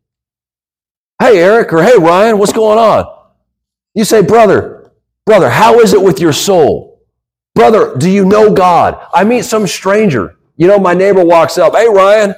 [1.21, 3.07] Hey, Eric, or hey, Ryan, what's going on?
[3.95, 4.93] You say, brother,
[5.25, 7.01] brother, how is it with your soul?
[7.55, 9.01] Brother, do you know God?
[9.12, 10.37] I meet some stranger.
[10.57, 11.75] You know, my neighbor walks up.
[11.75, 12.35] Hey, Ryan,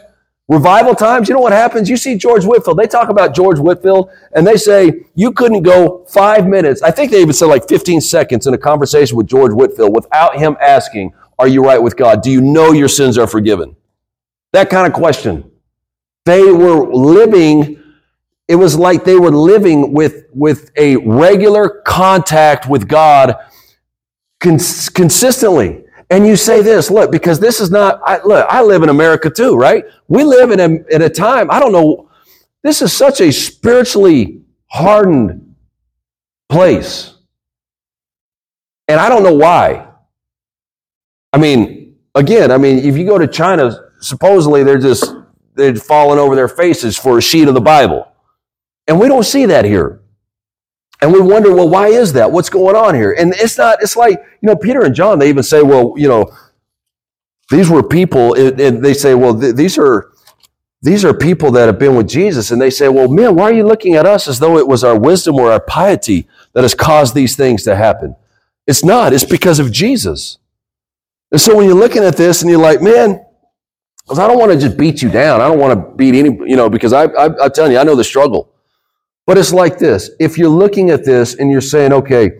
[0.49, 1.89] revival times, you know what happens?
[1.89, 2.79] You see George Whitefield.
[2.79, 6.83] They talk about George Whitefield and they say you couldn't go five minutes.
[6.83, 10.39] I think they even said like 15 seconds in a conversation with George Whitefield without
[10.39, 12.23] him asking, are you right with God?
[12.23, 13.77] Do you know your sins are forgiven?
[14.53, 15.51] That kind of question.
[16.25, 17.83] They were living,
[18.49, 23.37] it was like they were living with, with a regular contact with God
[24.41, 25.85] cons- consistently.
[26.11, 29.29] And you say this, look, because this is not, I, look, I live in America
[29.29, 29.85] too, right?
[30.09, 32.09] We live in a, in a time, I don't know,
[32.63, 35.55] this is such a spiritually hardened
[36.49, 37.15] place.
[38.89, 39.86] And I don't know why.
[41.37, 45.15] I mean, again, I mean, if you go to China, supposedly they're just
[45.55, 48.11] they're falling over their faces for a sheet of the Bible.
[48.87, 50.01] And we don't see that here.
[51.03, 52.33] And we wonder, well, why is that?
[52.33, 53.13] What's going on here?
[53.13, 56.09] And it's not, it's like, you know, Peter and John, they even say, well, you
[56.09, 56.35] know,
[57.51, 60.13] these were people, and they say, well, th- these are,
[60.81, 62.51] these are people that have been with Jesus.
[62.51, 64.83] And they say, well, man, why are you looking at us as though it was
[64.83, 68.17] our wisdom or our piety that has caused these things to happen?
[68.67, 69.13] It's not.
[69.13, 70.39] It's because of Jesus.
[71.33, 73.25] And so when you're looking at this and you're like, man,
[74.05, 75.41] because I don't want to just beat you down.
[75.41, 77.83] I don't want to beat any, you know, because I, I, I'm telling you, I
[77.83, 78.53] know the struggle.
[79.27, 80.11] But it's like this.
[80.21, 82.31] If you're looking at this and you're saying, okay,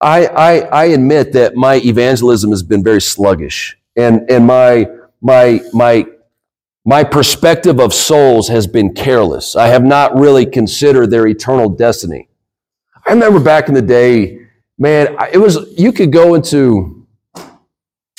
[0.00, 4.86] I, I, I admit that my evangelism has been very sluggish and, and my,
[5.20, 6.06] my, my,
[6.84, 9.56] my perspective of souls has been careless.
[9.56, 12.28] I have not really considered their eternal destiny.
[13.04, 14.46] I remember back in the day,
[14.78, 16.93] man, it was, you could go into,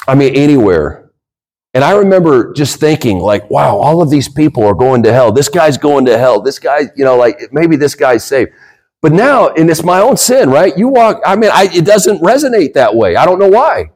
[0.08, 1.06] I mean, anywhere
[1.76, 5.34] and I remember just thinking, like, wow, all of these people are going to hell.
[5.34, 6.42] This guy's going to hell.
[6.42, 8.52] This guy, you know, like maybe this guy's saved.
[9.02, 10.76] But now, and it's my own sin, right?
[10.78, 13.18] You walk, I mean, I, it doesn't resonate that way.
[13.18, 13.92] I don't know why.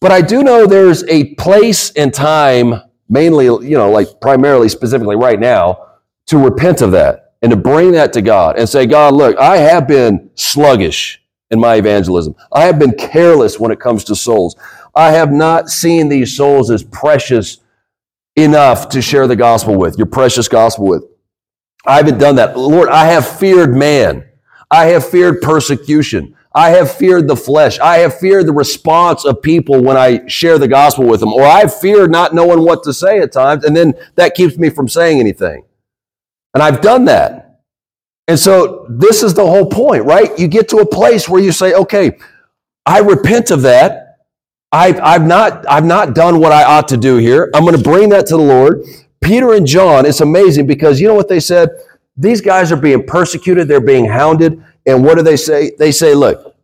[0.00, 5.16] But I do know there's a place and time, mainly, you know, like primarily, specifically
[5.16, 5.88] right now,
[6.26, 9.56] to repent of that and to bring that to God and say, God, look, I
[9.56, 11.19] have been sluggish
[11.50, 12.34] in my evangelism.
[12.52, 14.56] I have been careless when it comes to souls.
[14.94, 17.58] I have not seen these souls as precious
[18.36, 21.04] enough to share the gospel with, your precious gospel with.
[21.86, 22.56] I haven't done that.
[22.56, 24.24] Lord, I have feared man.
[24.70, 26.36] I have feared persecution.
[26.54, 27.78] I have feared the flesh.
[27.78, 31.42] I have feared the response of people when I share the gospel with them, or
[31.42, 34.88] I've feared not knowing what to say at times, and then that keeps me from
[34.88, 35.64] saying anything.
[36.54, 37.49] And I've done that.
[38.30, 40.38] And so this is the whole point, right?
[40.38, 42.16] You get to a place where you say, okay,
[42.86, 44.18] I repent of that.
[44.70, 47.50] I've, I've, not, I've not done what I ought to do here.
[47.52, 48.84] I'm going to bring that to the Lord.
[49.20, 51.70] Peter and John, it's amazing because you know what they said?
[52.16, 54.62] These guys are being persecuted, they're being hounded.
[54.86, 55.72] And what do they say?
[55.76, 56.54] They say, look,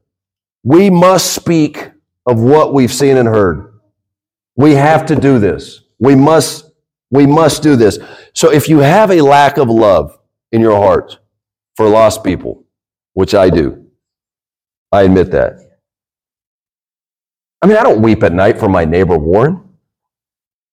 [0.63, 1.91] we must speak
[2.27, 3.73] of what we've seen and heard.
[4.55, 5.81] We have to do this.
[5.99, 6.71] We must,
[7.11, 7.99] we must do this.
[8.35, 10.17] So if you have a lack of love
[10.53, 11.19] in your heart
[11.77, 12.65] for lost people,
[13.15, 13.87] which I do,
[14.93, 15.55] I admit that.
[17.63, 19.63] I mean, I don't weep at night for my neighbor Warren.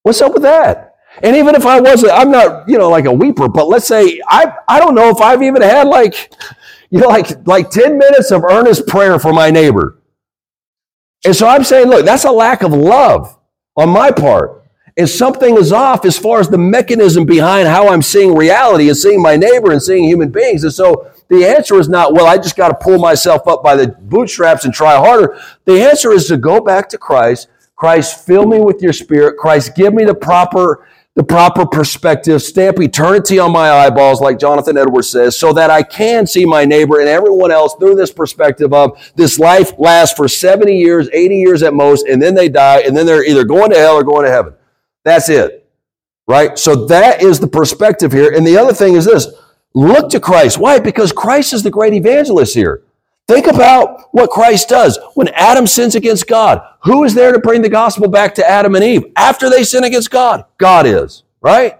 [0.04, 0.95] What's up with that?
[1.22, 4.20] And even if I wasn't, I'm not, you know, like a weeper, but let's say
[4.28, 6.34] I I don't know if I've even had like,
[6.89, 9.99] you know, like like 10 minutes of earnest prayer for my neighbor.
[11.26, 13.38] And so I'm saying, look, that's a lack of love
[13.78, 14.62] on my part.
[14.96, 18.98] And something is off as far as the mechanism behind how I'm seeing reality and
[18.98, 20.64] seeing my neighbor and seeing human beings.
[20.64, 23.76] And so the answer is not, well, I just got to pull myself up by
[23.76, 25.39] the bootstraps and try harder.
[25.66, 27.48] The answer is to go back to Christ.
[27.76, 29.38] Christ, fill me with your spirit.
[29.38, 34.80] Christ, give me the proper the proper perspective, stamp eternity on my eyeballs, like Jonathan
[34.80, 38.74] Edwards says, so that I can see my neighbor and everyone else through this perspective
[38.74, 42.80] of this life lasts for 70 years, 80 years at most, and then they die,
[42.80, 44.56] and then they're either going to hell or going to heaven.
[45.04, 45.68] That's it.
[46.28, 46.58] Right?
[46.58, 48.32] So that is the perspective here.
[48.34, 49.28] And the other thing is this
[49.74, 50.58] look to Christ.
[50.58, 50.80] Why?
[50.80, 52.84] Because Christ is the great evangelist here.
[53.28, 54.99] Think about what Christ does.
[55.14, 58.76] When Adam sins against God, who is there to bring the gospel back to Adam
[58.76, 60.45] and Eve after they sin against God?
[60.58, 61.80] God is, right?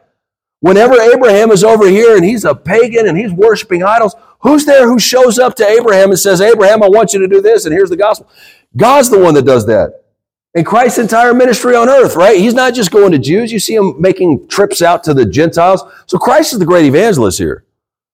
[0.62, 4.88] Whenever Abraham is over here and he's a pagan and he's worshiping idols, who's there
[4.88, 7.74] who shows up to Abraham and says, Abraham, I want you to do this and
[7.74, 8.30] here's the gospel?
[8.76, 10.03] God's the one that does that.
[10.56, 12.38] And Christ's entire ministry on earth, right?
[12.38, 13.52] He's not just going to Jews.
[13.52, 15.84] You see him making trips out to the Gentiles.
[16.06, 17.66] So Christ is the great evangelist here.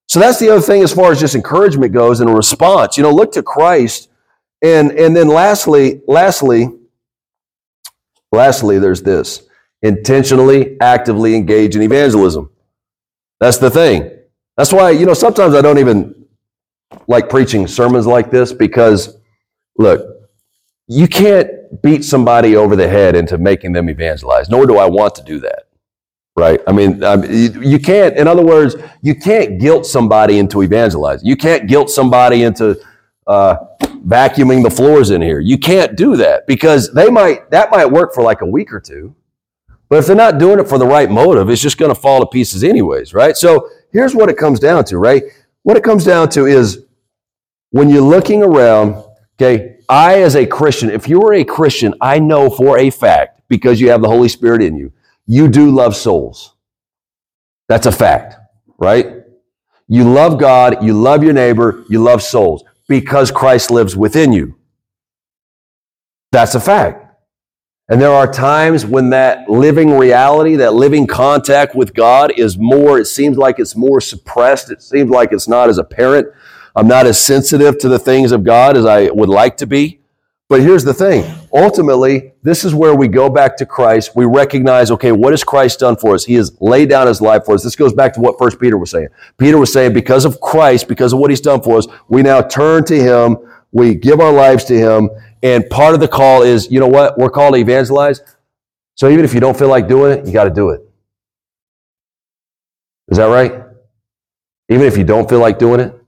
[0.07, 2.97] So that's the other thing as far as just encouragement goes and a response.
[2.97, 4.09] You know, look to Christ.
[4.61, 6.69] And, and then lastly, lastly,
[8.31, 9.43] lastly, there's this
[9.81, 12.49] intentionally, actively engage in evangelism.
[13.39, 14.11] That's the thing.
[14.57, 16.25] That's why, you know, sometimes I don't even
[17.07, 19.17] like preaching sermons like this because,
[19.77, 20.18] look,
[20.89, 25.15] you can't beat somebody over the head into making them evangelize, nor do I want
[25.15, 25.69] to do that
[26.39, 26.61] right?
[26.65, 31.27] I mean, you, you, can't, in other words, you can't guilt somebody into evangelizing.
[31.27, 32.79] You can't guilt somebody into
[33.27, 33.57] uh,
[34.07, 35.39] vacuuming the floors in here.
[35.39, 38.79] You can't do that because they might, that might work for like a week or
[38.79, 39.15] two.
[39.89, 42.19] But if they're not doing it for the right motive, it's just going to fall
[42.21, 43.35] to pieces anyways, right?
[43.35, 45.23] So here's what it comes down to, right?
[45.63, 46.85] What it comes down to is
[47.71, 49.03] when you're looking around,
[49.35, 53.41] okay, I as a Christian, if you are a Christian, I know for a fact,
[53.49, 54.93] because you have the Holy Spirit in you,
[55.25, 56.53] you do love souls.
[57.67, 58.35] That's a fact,
[58.77, 59.23] right?
[59.87, 64.55] You love God, you love your neighbor, you love souls because Christ lives within you.
[66.31, 67.05] That's a fact.
[67.89, 72.99] And there are times when that living reality, that living contact with God is more,
[72.99, 74.69] it seems like it's more suppressed.
[74.69, 76.27] It seems like it's not as apparent.
[76.79, 79.99] I'm not as sensitive to the things of God as I would like to be.
[80.47, 81.29] But here's the thing.
[81.53, 84.15] Ultimately, this is where we go back to Christ.
[84.15, 86.23] We recognize, okay, what has Christ done for us?
[86.23, 87.65] He has laid down his life for us.
[87.65, 89.09] This goes back to what First Peter was saying.
[89.37, 92.41] Peter was saying, because of Christ, because of what he's done for us, we now
[92.41, 93.37] turn to him.
[93.73, 95.09] We give our lives to him.
[95.43, 97.17] And part of the call is, you know what?
[97.17, 98.21] We're called to evangelize.
[98.95, 100.81] So even if you don't feel like doing it, you got to do it.
[103.09, 103.65] Is that right?
[104.69, 105.98] Even if you don't feel like doing it,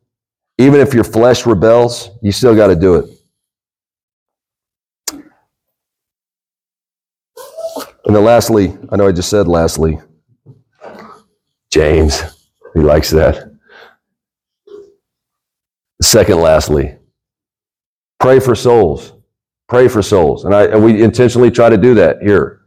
[0.61, 3.09] even if your flesh rebels, you still got to do it.
[8.05, 9.99] And then lastly, I know I just said lastly,
[11.71, 12.21] James,
[12.73, 13.51] he likes that.
[16.01, 16.97] Second, lastly,
[18.19, 19.13] pray for souls.
[19.67, 20.43] Pray for souls.
[20.45, 22.61] And, I, and we intentionally try to do that here.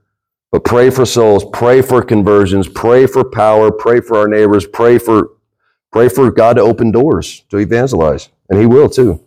[0.50, 4.98] But pray for souls, pray for conversions, pray for power, pray for our neighbors, pray
[4.98, 5.33] for
[5.94, 8.28] pray for God to open doors to evangelize.
[8.50, 9.24] And he will too.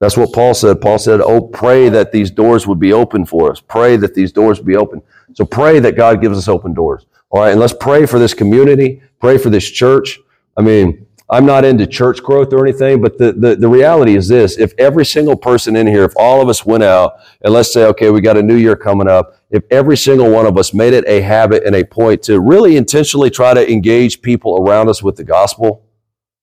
[0.00, 0.82] That's what Paul said.
[0.82, 3.58] Paul said, Oh, pray that these doors would be open for us.
[3.58, 5.00] Pray that these doors be open.
[5.32, 7.06] So pray that God gives us open doors.
[7.30, 7.52] All right.
[7.52, 9.00] And let's pray for this community.
[9.18, 10.20] Pray for this church.
[10.58, 14.28] I mean, I'm not into church growth or anything, but the, the, the reality is
[14.28, 14.58] this.
[14.58, 17.86] If every single person in here, if all of us went out and let's say,
[17.86, 20.92] okay, we got a new year coming up, if every single one of us made
[20.92, 25.02] it a habit and a point to really intentionally try to engage people around us
[25.02, 25.83] with the gospel,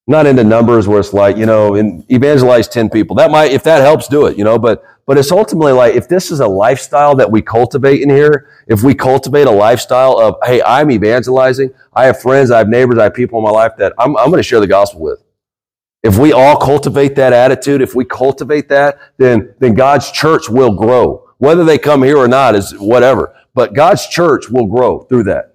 [0.07, 3.15] not into numbers where it's like, you know, and evangelize 10 people.
[3.15, 6.07] That might, if that helps, do it, you know, but, but it's ultimately like, if
[6.07, 10.35] this is a lifestyle that we cultivate in here, if we cultivate a lifestyle of,
[10.43, 13.73] hey, I'm evangelizing, I have friends, I have neighbors, I have people in my life
[13.77, 15.23] that I'm, I'm going to share the gospel with.
[16.03, 20.73] If we all cultivate that attitude, if we cultivate that, then, then God's church will
[20.73, 21.29] grow.
[21.37, 25.50] Whether they come here or not is whatever, but God's church will grow through that.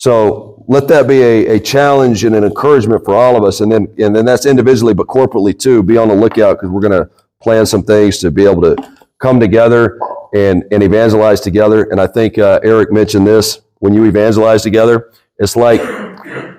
[0.00, 3.60] So let that be a, a challenge and an encouragement for all of us.
[3.60, 5.82] And then, and then that's individually, but corporately too.
[5.82, 7.10] Be on the lookout because we're going to
[7.42, 8.76] plan some things to be able to
[9.18, 10.00] come together
[10.34, 11.84] and, and evangelize together.
[11.90, 15.82] And I think uh, Eric mentioned this when you evangelize together, it's like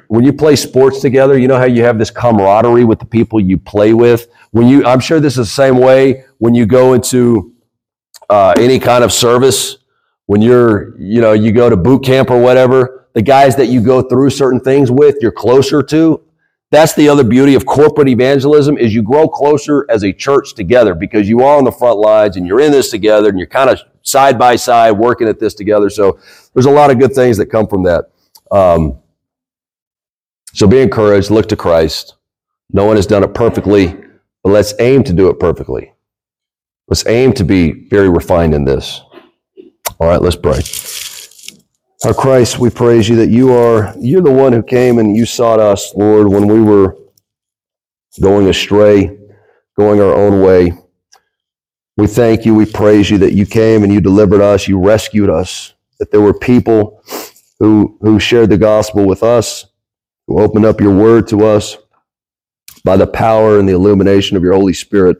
[0.07, 3.39] when you play sports together, you know how you have this camaraderie with the people
[3.39, 4.27] you play with.
[4.51, 7.55] When you, I'm sure this is the same way when you go into
[8.29, 9.77] uh, any kind of service.
[10.27, 13.81] When you're, you know, you go to boot camp or whatever, the guys that you
[13.81, 16.21] go through certain things with, you're closer to.
[16.71, 20.95] That's the other beauty of corporate evangelism is you grow closer as a church together
[20.95, 23.69] because you are on the front lines and you're in this together and you're kind
[23.69, 25.89] of side by side working at this together.
[25.89, 26.17] So
[26.53, 28.05] there's a lot of good things that come from that.
[28.51, 28.99] Um,
[30.53, 32.15] so be encouraged, look to Christ.
[32.71, 33.87] No one has done it perfectly,
[34.41, 35.93] but let's aim to do it perfectly.
[36.87, 39.01] Let's aim to be very refined in this.
[39.99, 40.61] All right, let's pray.
[42.03, 45.27] Our Christ, we praise you that you are, you're the one who came and you
[45.27, 46.97] sought us, Lord, when we were
[48.19, 49.19] going astray,
[49.77, 50.73] going our own way.
[51.97, 55.29] We thank you, we praise you that you came and you delivered us, you rescued
[55.29, 57.03] us, that there were people
[57.59, 59.67] who, who shared the gospel with us,
[60.25, 61.77] who opened up your word to us
[62.83, 65.17] by the power and the illumination of your Holy Spirit.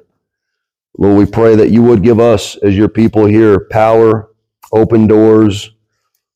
[0.98, 4.32] Lord, we pray that you would give us, as your people here, power,
[4.72, 5.70] open doors.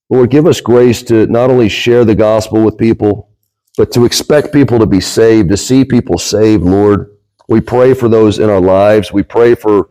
[0.09, 3.29] Lord, give us grace to not only share the gospel with people,
[3.77, 7.17] but to expect people to be saved, to see people saved, Lord.
[7.47, 9.11] We pray for those in our lives.
[9.11, 9.89] We pray for,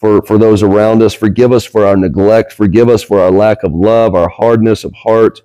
[0.00, 1.14] for, for those around us.
[1.14, 2.52] Forgive us for our neglect.
[2.52, 5.42] Forgive us for our lack of love, our hardness of heart.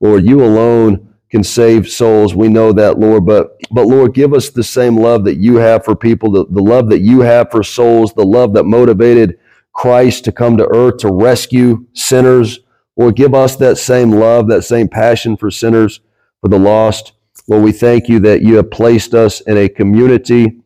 [0.00, 2.34] Lord, you alone can save souls.
[2.34, 3.24] We know that, Lord.
[3.24, 6.62] But, but Lord, give us the same love that you have for people, the, the
[6.62, 9.38] love that you have for souls, the love that motivated
[9.72, 12.60] Christ to come to earth to rescue sinners.
[12.96, 16.00] Lord, give us that same love, that same passion for sinners,
[16.40, 17.12] for the lost.
[17.48, 20.60] Lord, we thank you that you have placed us in a community,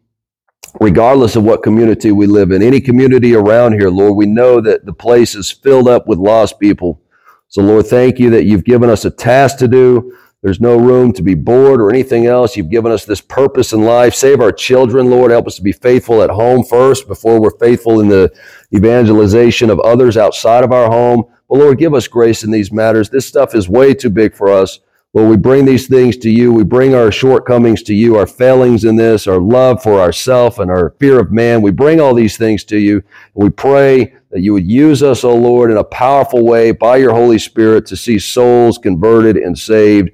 [0.80, 4.84] regardless of what community we live in, any community around here, Lord, we know that
[4.84, 7.00] the place is filled up with lost people.
[7.48, 10.12] So, Lord, thank you that you've given us a task to do.
[10.42, 12.56] There's no room to be bored or anything else.
[12.56, 14.14] You've given us this purpose in life.
[14.14, 15.30] Save our children, Lord.
[15.30, 18.30] Help us to be faithful at home first before we're faithful in the
[18.74, 21.24] evangelization of others outside of our home.
[21.48, 23.10] But Lord, give us grace in these matters.
[23.10, 24.80] This stuff is way too big for us.
[25.16, 26.52] Lord, we bring these things to you.
[26.52, 30.70] We bring our shortcomings to you, our failings in this, our love for ourself and
[30.70, 31.62] our fear of man.
[31.62, 33.02] We bring all these things to you.
[33.32, 36.98] We pray that you would use us, O oh Lord, in a powerful way by
[36.98, 40.10] your Holy Spirit to see souls converted and saved.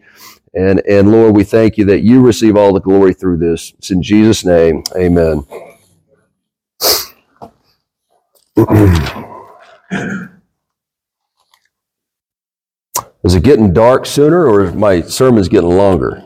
[0.55, 3.73] And, and Lord, we thank you that you receive all the glory through this.
[3.79, 4.85] It's in Jesus' name.
[4.95, 5.45] Amen.
[13.25, 16.25] Is it getting dark sooner or is my sermon's getting longer?